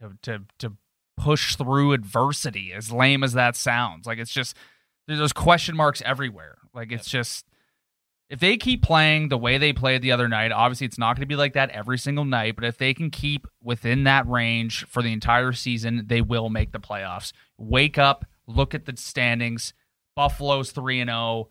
to 0.01 0.13
to 0.23 0.43
to 0.59 0.77
push 1.17 1.57
through 1.57 1.93
adversity? 1.93 2.73
As 2.73 2.93
lame 2.93 3.25
as 3.25 3.33
that 3.33 3.57
sounds, 3.57 4.07
like 4.07 4.19
it's 4.19 4.33
just 4.33 4.57
there's 5.07 5.19
those 5.19 5.33
question 5.33 5.77
marks 5.77 6.03
everywhere. 6.05 6.59
Like 6.75 6.93
it's 6.93 7.09
just 7.09 7.47
if 8.33 8.41
they 8.41 8.57
keep 8.57 8.83
playing 8.83 9.29
the 9.29 9.37
way 9.37 9.59
they 9.59 9.75
played 9.75 10.01
the 10.01 10.11
other 10.11 10.27
night, 10.27 10.53
obviously 10.53 10.87
it's 10.87 10.97
not 10.97 11.17
going 11.17 11.21
to 11.21 11.27
be 11.27 11.37
like 11.37 11.53
that 11.53 11.69
every 11.69 11.99
single 11.99 12.25
night. 12.25 12.55
But 12.57 12.65
if 12.65 12.79
they 12.79 12.95
can 12.95 13.11
keep 13.11 13.47
within 13.63 14.05
that 14.05 14.27
range 14.27 14.87
for 14.87 15.03
the 15.03 15.13
entire 15.13 15.53
season, 15.53 16.05
they 16.07 16.23
will 16.23 16.49
make 16.49 16.73
the 16.73 16.81
playoffs. 16.81 17.35
Wake 17.59 17.99
up, 17.99 18.25
look 18.47 18.75
at 18.75 18.87
the 18.87 18.95
standings. 18.97 19.75
Buffalo's 20.17 20.73
three 20.73 21.01
and 21.01 21.11
zero. 21.11 21.51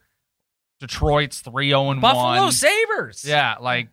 Detroit's 0.79 1.41
three 1.41 1.69
zero 1.69 1.91
and 1.91 2.01
one 2.01 2.15
Buffalo. 2.15 2.49
Sabres. 2.49 3.23
Yeah, 3.27 3.57
like 3.59 3.89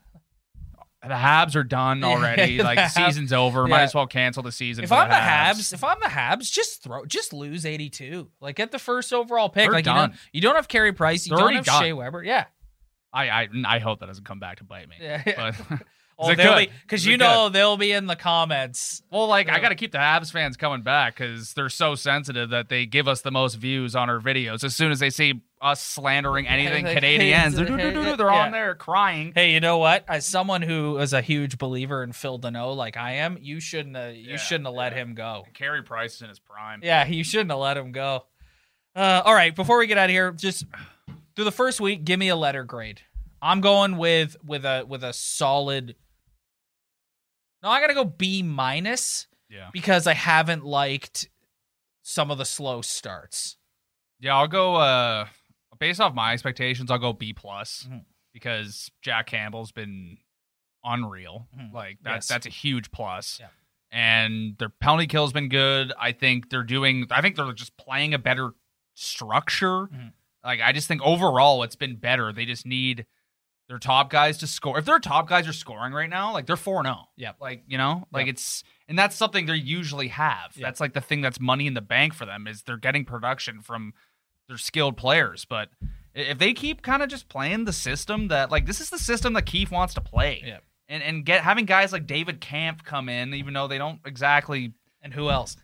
the 1.02 1.08
Habs 1.10 1.56
are 1.56 1.64
done 1.64 2.02
already. 2.02 2.62
like 2.62 2.78
Habs- 2.78 2.92
season's 2.92 3.34
over. 3.34 3.66
Might 3.66 3.82
as 3.82 3.94
well 3.94 4.06
cancel 4.06 4.42
the 4.42 4.50
season. 4.50 4.84
If 4.84 4.92
I'm 4.92 5.10
the 5.10 5.14
Habs. 5.14 5.56
Habs, 5.56 5.72
if 5.74 5.84
I'm 5.84 6.00
the 6.00 6.06
Habs, 6.06 6.50
just 6.50 6.82
throw, 6.82 7.04
just 7.04 7.34
lose 7.34 7.66
82. 7.66 8.30
Like 8.40 8.56
get 8.56 8.72
the 8.72 8.78
first 8.78 9.12
overall 9.12 9.50
pick. 9.50 9.64
They're 9.64 9.72
like 9.72 9.84
you 9.84 9.92
done. 9.92 10.10
know, 10.12 10.16
you 10.32 10.40
don't 10.40 10.54
have 10.54 10.68
Carey 10.68 10.94
Price. 10.94 11.26
You 11.26 11.36
They're 11.36 11.44
don't 11.44 11.54
have 11.54 11.66
done. 11.66 11.82
Shea 11.82 11.92
Weber. 11.92 12.24
Yeah. 12.24 12.46
I, 13.12 13.28
I 13.28 13.48
I 13.66 13.78
hope 13.78 14.00
that 14.00 14.06
doesn't 14.06 14.24
come 14.24 14.38
back 14.40 14.58
to 14.58 14.64
bite 14.64 14.88
me. 14.88 14.96
Yeah. 15.00 15.22
But 15.24 15.54
it 16.20 16.36
they'll 16.36 16.54
could? 16.54 16.70
because 16.82 17.06
you 17.06 17.16
know 17.16 17.48
they'll 17.48 17.76
be 17.76 17.92
in 17.92 18.06
the 18.06 18.16
comments. 18.16 19.02
well, 19.10 19.26
like 19.28 19.48
I 19.48 19.60
got 19.60 19.68
to 19.68 19.74
keep 19.74 19.92
the 19.92 19.98
Habs 19.98 20.32
fans 20.32 20.56
coming 20.56 20.82
back 20.82 21.16
because 21.16 21.52
they're 21.54 21.68
so 21.68 21.94
sensitive 21.94 22.50
that 22.50 22.68
they 22.68 22.86
give 22.86 23.06
us 23.06 23.20
the 23.20 23.30
most 23.30 23.54
views 23.54 23.94
on 23.94 24.10
our 24.10 24.18
videos 24.20 24.64
as 24.64 24.74
soon 24.74 24.90
as 24.90 24.98
they 24.98 25.10
see 25.10 25.40
us 25.60 25.80
slandering 25.80 26.46
anything 26.48 26.84
Like, 26.84 26.94
Canadians. 26.96 27.54
They're, 27.54 27.66
they're 27.66 28.30
yeah. 28.30 28.44
on 28.46 28.52
there 28.52 28.74
crying. 28.74 29.32
Hey, 29.34 29.52
you 29.52 29.60
know 29.60 29.78
what? 29.78 30.04
As 30.08 30.26
someone 30.26 30.62
who 30.62 30.98
is 30.98 31.12
a 31.12 31.20
huge 31.20 31.58
believer 31.58 32.02
in 32.02 32.12
Phil 32.12 32.38
Danault, 32.38 32.76
like 32.76 32.96
I 32.96 33.14
am, 33.14 33.38
you 33.40 33.60
shouldn't 33.60 33.96
have, 33.96 34.14
you 34.14 34.30
Yeah, 34.30 34.36
shouldn't 34.36 34.66
have 34.66 34.74
let 34.74 34.92
him 34.92 35.14
go. 35.14 35.44
Carey 35.54 35.82
Price 35.82 36.16
is 36.16 36.22
in 36.22 36.28
his 36.28 36.38
prime. 36.38 36.80
Yeah, 36.82 37.06
you 37.06 37.24
shouldn't 37.24 37.50
have 37.50 37.60
let 37.60 37.76
him 37.76 37.92
go. 37.92 38.24
Uh, 38.94 39.22
all 39.24 39.34
right, 39.34 39.54
before 39.54 39.78
we 39.78 39.86
get 39.86 39.98
out 39.98 40.06
of 40.06 40.10
here, 40.10 40.32
just 40.32 40.64
through 41.38 41.44
the 41.44 41.52
first 41.52 41.80
week, 41.80 42.04
give 42.04 42.18
me 42.18 42.26
a 42.28 42.34
letter 42.34 42.64
grade. 42.64 43.00
I'm 43.40 43.60
going 43.60 43.96
with 43.96 44.36
with 44.44 44.64
a 44.64 44.84
with 44.88 45.04
a 45.04 45.12
solid. 45.12 45.94
No, 47.62 47.68
I 47.68 47.80
gotta 47.80 47.94
go 47.94 48.04
B 48.04 48.42
minus 48.42 49.28
Yeah. 49.48 49.70
because 49.72 50.08
I 50.08 50.14
haven't 50.14 50.64
liked 50.64 51.28
some 52.02 52.32
of 52.32 52.38
the 52.38 52.44
slow 52.44 52.82
starts. 52.82 53.56
Yeah, 54.18 54.36
I'll 54.36 54.48
go. 54.48 54.74
uh 54.76 55.28
Based 55.78 56.00
off 56.00 56.12
my 56.12 56.32
expectations, 56.32 56.90
I'll 56.90 56.98
go 56.98 57.12
B 57.12 57.32
plus 57.32 57.86
Mhm. 57.88 58.04
because 58.32 58.90
Jack 59.00 59.28
Campbell's 59.28 59.70
been 59.70 60.18
unreal. 60.82 61.46
Mhm. 61.56 61.72
Like 61.72 61.98
that's 62.02 62.24
Yes. 62.24 62.28
that's 62.28 62.46
a 62.46 62.50
huge 62.50 62.90
plus. 62.90 63.38
Yeah. 63.38 63.50
And 63.92 64.58
their 64.58 64.70
penalty 64.70 65.06
kill's 65.06 65.32
been 65.32 65.48
good. 65.48 65.92
I 65.96 66.10
think 66.10 66.50
they're 66.50 66.64
doing. 66.64 67.06
I 67.12 67.20
think 67.22 67.36
they're 67.36 67.52
just 67.52 67.76
playing 67.76 68.12
a 68.12 68.18
better 68.18 68.54
structure. 68.94 69.86
Mhm. 69.86 70.12
Like 70.44 70.60
I 70.62 70.72
just 70.72 70.88
think 70.88 71.02
overall 71.02 71.62
it's 71.62 71.76
been 71.76 71.96
better. 71.96 72.32
They 72.32 72.44
just 72.44 72.66
need 72.66 73.06
their 73.68 73.78
top 73.78 74.08
guys 74.10 74.38
to 74.38 74.46
score. 74.46 74.78
If 74.78 74.84
their 74.86 74.98
top 74.98 75.28
guys 75.28 75.46
are 75.46 75.52
scoring 75.52 75.92
right 75.92 76.08
now, 76.08 76.32
like 76.32 76.46
they're 76.46 76.56
four 76.56 76.82
zero. 76.82 76.96
Oh. 77.00 77.04
Yep. 77.16 77.36
Like 77.40 77.64
you 77.66 77.76
know, 77.78 78.06
like 78.12 78.26
Yep. 78.26 78.34
it's 78.34 78.64
and 78.88 78.98
that's 78.98 79.14
something 79.16 79.46
they 79.46 79.54
usually 79.54 80.08
have. 80.08 80.52
Yep. 80.56 80.62
That's 80.62 80.80
like 80.80 80.94
the 80.94 81.00
thing 81.00 81.20
that's 81.20 81.38
money 81.40 81.66
in 81.66 81.74
the 81.74 81.80
bank 81.82 82.14
for 82.14 82.24
them 82.24 82.46
is 82.46 82.62
they're 82.62 82.76
getting 82.78 83.04
production 83.04 83.60
from 83.60 83.92
their 84.48 84.56
skilled 84.56 84.96
players. 84.96 85.44
But 85.44 85.68
if 86.14 86.38
they 86.38 86.54
keep 86.54 86.80
kind 86.82 87.02
of 87.02 87.10
just 87.10 87.28
playing 87.28 87.64
the 87.66 87.72
system 87.72 88.28
that 88.28 88.50
like 88.50 88.64
this 88.64 88.80
is 88.80 88.88
the 88.90 88.98
system 88.98 89.34
that 89.34 89.44
Keefe 89.44 89.70
wants 89.70 89.92
to 89.94 90.00
play. 90.00 90.42
Yep. 90.46 90.62
And 90.88 91.02
and 91.02 91.24
get 91.26 91.42
having 91.42 91.66
guys 91.66 91.92
like 91.92 92.06
David 92.06 92.40
Kampf 92.40 92.82
come 92.84 93.10
in, 93.10 93.34
even 93.34 93.52
though 93.52 93.68
they 93.68 93.76
don't 93.78 94.00
exactly 94.06 94.72
And 95.02 95.12
who 95.12 95.28
else? 95.28 95.56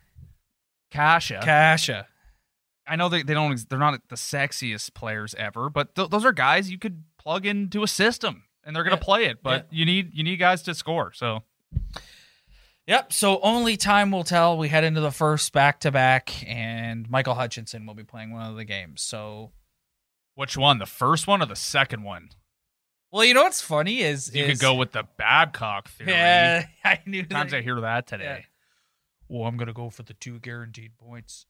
Kasha. 0.90 1.40
Kasha. 1.42 2.06
I 2.86 2.96
know 2.96 3.08
they, 3.08 3.22
they 3.22 3.34
don't 3.34 3.68
they're 3.68 3.78
not 3.78 4.00
the 4.08 4.16
sexiest 4.16 4.94
players 4.94 5.34
ever, 5.36 5.70
but 5.70 5.94
th- 5.94 6.10
those 6.10 6.24
are 6.24 6.32
guys 6.32 6.70
you 6.70 6.78
could 6.78 7.04
plug 7.18 7.46
into 7.46 7.82
a 7.82 7.88
system 7.88 8.44
and 8.64 8.74
they're 8.76 8.84
gonna 8.84 8.96
Yeah. 8.96 9.02
play 9.02 9.24
it. 9.26 9.42
But 9.42 9.66
you 9.70 9.84
need 9.86 10.12
you 10.14 10.22
need 10.24 10.36
guys 10.36 10.62
to 10.62 10.74
score. 10.74 11.12
So 11.14 11.42
Yep. 12.86 13.12
So 13.14 13.40
only 13.40 13.76
time 13.78 14.10
will 14.10 14.24
tell. 14.24 14.58
We 14.58 14.68
head 14.68 14.84
into 14.84 15.00
the 15.00 15.10
first 15.10 15.52
back 15.54 15.80
to 15.80 15.90
back, 15.90 16.46
and 16.46 17.08
Michael 17.08 17.34
Hutchinson 17.34 17.86
will 17.86 17.94
be 17.94 18.04
playing 18.04 18.30
one 18.30 18.44
of 18.50 18.56
the 18.56 18.64
games. 18.66 19.00
So, 19.00 19.52
which 20.34 20.54
one? 20.56 20.78
The 20.78 20.84
first 20.86 21.26
one 21.26 21.40
or 21.40 21.46
the 21.46 21.56
second 21.56 22.02
one? 22.02 22.28
well, 23.10 23.24
you 23.24 23.32
know 23.32 23.44
what's 23.44 23.62
funny 23.62 24.00
is 24.00 24.34
You 24.34 24.44
is- 24.44 24.58
could 24.58 24.60
go 24.60 24.74
with 24.74 24.90
the 24.92 25.04
Babcock 25.16 25.88
theory. 25.88 26.10
Yeah, 26.10 26.66
I 26.84 27.00
knew. 27.06 27.22
Times 27.24 27.52
that. 27.52 27.58
I 27.58 27.62
hear 27.62 27.80
that 27.80 28.06
today. 28.06 28.46
Well, 29.28 29.48
I'm 29.48 29.56
gonna 29.56 29.72
go 29.72 29.88
for 29.88 30.02
the 30.02 30.14
two 30.14 30.38
guaranteed 30.40 30.98
points. 30.98 31.46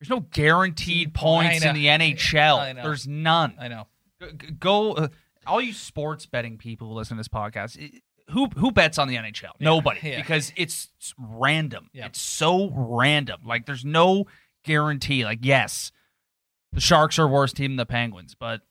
There's 0.00 0.10
no 0.10 0.20
guaranteed 0.20 1.14
points 1.14 1.64
in 1.64 1.74
the. 1.74 1.86
NHL. 1.86 2.82
There's 2.82 3.06
none. 3.08 3.54
I 3.60 3.68
know. 3.68 3.86
Go, 4.58 4.92
uh, 4.92 5.08
all 5.46 5.60
you 5.60 5.72
sports 5.72 6.26
betting 6.26 6.58
people 6.58 6.88
who 6.88 6.94
listen 6.94 7.16
to 7.16 7.20
this 7.20 7.28
podcast. 7.28 7.82
i- 7.82 8.00
Who 8.32 8.46
who 8.56 8.72
bets 8.72 8.98
on 8.98 9.08
the 9.08 9.16
NHL? 9.16 9.52
Nobody, 9.60 10.00
yeah. 10.02 10.16
because 10.16 10.52
it's 10.56 10.88
random. 11.18 11.88
Yeah. 11.92 12.06
It's 12.06 12.20
so 12.20 12.70
random. 12.74 13.40
Like 13.44 13.66
there's 13.66 13.84
no 13.84 14.26
guarantee. 14.64 15.24
Like 15.24 15.40
yes, 15.42 15.92
the 16.72 16.80
Sharks 16.80 17.18
are 17.18 17.28
worse 17.28 17.52
team 17.52 17.72
than 17.72 17.76
the 17.76 17.86
Penguins, 17.86 18.34
but 18.34 18.62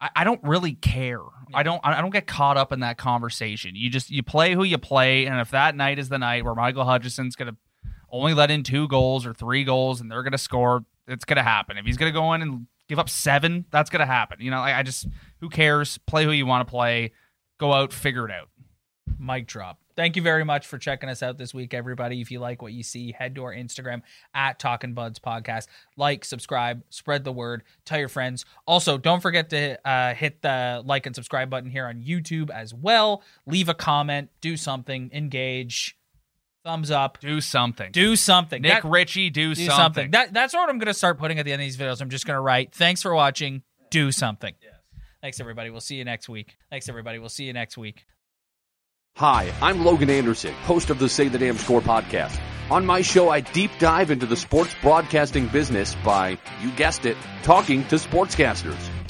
I, 0.00 0.10
I 0.16 0.24
don't 0.24 0.42
really 0.42 0.72
care. 0.74 1.20
I 1.54 1.62
don't. 1.62 1.80
I 1.84 2.00
don't 2.00 2.10
get 2.10 2.26
caught 2.26 2.56
up 2.56 2.72
in 2.72 2.80
that 2.80 2.96
conversation. 2.98 3.74
You 3.76 3.90
just 3.90 4.10
you 4.10 4.22
play 4.22 4.54
who 4.54 4.62
you 4.64 4.78
play, 4.78 5.26
and 5.26 5.40
if 5.40 5.50
that 5.50 5.74
night 5.76 5.98
is 5.98 6.08
the 6.08 6.18
night 6.18 6.44
where 6.44 6.54
Michael 6.54 6.84
Hutchinson's 6.84 7.34
gonna 7.36 7.56
only 8.10 8.34
let 8.34 8.50
in 8.50 8.62
two 8.62 8.88
goals 8.88 9.26
or 9.26 9.34
three 9.34 9.64
goals, 9.64 10.00
and 10.00 10.10
they're 10.10 10.22
gonna 10.22 10.38
score, 10.38 10.84
it's 11.06 11.24
gonna 11.24 11.42
happen. 11.42 11.76
If 11.76 11.86
he's 11.86 11.96
gonna 11.96 12.12
go 12.12 12.32
in 12.34 12.42
and 12.42 12.66
give 12.88 12.98
up 12.98 13.08
seven, 13.08 13.64
that's 13.70 13.90
gonna 13.90 14.06
happen. 14.06 14.38
You 14.40 14.50
know, 14.50 14.60
I, 14.60 14.78
I 14.78 14.82
just 14.82 15.06
who 15.40 15.48
cares? 15.48 15.98
Play 15.98 16.24
who 16.24 16.32
you 16.32 16.46
want 16.46 16.66
to 16.66 16.70
play. 16.70 17.12
Go 17.58 17.72
out, 17.72 17.92
figure 17.92 18.26
it 18.26 18.32
out. 18.32 18.48
Mic 19.18 19.46
drop. 19.46 19.78
Thank 19.96 20.16
you 20.16 20.22
very 20.22 20.44
much 20.44 20.66
for 20.66 20.78
checking 20.78 21.10
us 21.10 21.22
out 21.22 21.36
this 21.36 21.52
week, 21.52 21.74
everybody. 21.74 22.22
If 22.22 22.30
you 22.30 22.38
like 22.38 22.62
what 22.62 22.72
you 22.72 22.82
see, 22.82 23.12
head 23.12 23.34
to 23.34 23.44
our 23.44 23.54
Instagram 23.54 24.00
at 24.32 24.58
Talking 24.58 24.94
Buds 24.94 25.18
Podcast. 25.18 25.66
Like, 25.96 26.24
subscribe, 26.24 26.82
spread 26.88 27.22
the 27.22 27.32
word, 27.32 27.64
tell 27.84 27.98
your 27.98 28.08
friends. 28.08 28.46
Also, 28.66 28.96
don't 28.96 29.20
forget 29.20 29.50
to 29.50 29.86
uh, 29.86 30.14
hit 30.14 30.40
the 30.40 30.82
like 30.86 31.04
and 31.04 31.14
subscribe 31.14 31.50
button 31.50 31.68
here 31.70 31.86
on 31.86 32.00
YouTube 32.00 32.48
as 32.48 32.72
well. 32.72 33.22
Leave 33.44 33.68
a 33.68 33.74
comment, 33.74 34.30
do 34.40 34.56
something, 34.56 35.10
engage, 35.12 35.98
thumbs 36.64 36.90
up, 36.90 37.18
Do 37.20 37.40
something. 37.40 37.92
do 37.92 38.16
something. 38.16 38.62
Nick 38.62 38.82
That- 38.82 38.88
Ritchie, 38.88 39.30
do, 39.30 39.54
do 39.54 39.66
something. 39.66 39.70
something. 39.76 40.10
That, 40.12 40.32
that's 40.32 40.54
what 40.54 40.68
I'm 40.68 40.78
going 40.78 40.86
to 40.86 40.94
start 40.94 41.18
putting 41.18 41.38
at 41.38 41.44
the 41.44 41.52
end 41.52 41.62
of 41.62 41.66
these 41.66 41.76
videos. 41.76 42.00
I'm 42.00 42.10
just 42.10 42.26
going 42.26 42.36
to 42.36 42.40
write, 42.40 42.74
thanks 42.74 43.02
for 43.02 43.14
watching, 43.14 43.62
do 43.90 44.12
something. 44.12 44.54
Yes. 44.62 44.74
Thanks, 45.22 45.40
everybody. 45.40 45.70
We'll 45.70 45.80
see 45.80 45.96
you 45.96 46.04
next 46.04 46.28
week. 46.28 46.56
Thanks, 46.70 46.88
everybody. 46.88 47.18
We'll 47.18 47.28
see 47.28 47.44
you 47.44 47.52
next 47.52 47.76
week. 47.76 48.04
Hi, 49.16 49.52
I'm 49.60 49.84
Logan 49.84 50.08
Anderson, 50.08 50.54
host 50.62 50.88
of 50.88 50.98
the 50.98 51.08
Say 51.08 51.28
the 51.28 51.36
Damn 51.38 51.58
Score 51.58 51.80
podcast. 51.80 52.38
On 52.70 52.86
my 52.86 53.02
show, 53.02 53.28
I 53.28 53.40
deep 53.40 53.72
dive 53.80 54.10
into 54.12 54.24
the 54.24 54.36
sports 54.36 54.72
broadcasting 54.80 55.48
business 55.48 55.96
by, 56.04 56.38
you 56.62 56.70
guessed 56.72 57.04
it, 57.04 57.16
talking 57.42 57.84
to 57.88 57.96
sportscasters. 57.96 58.78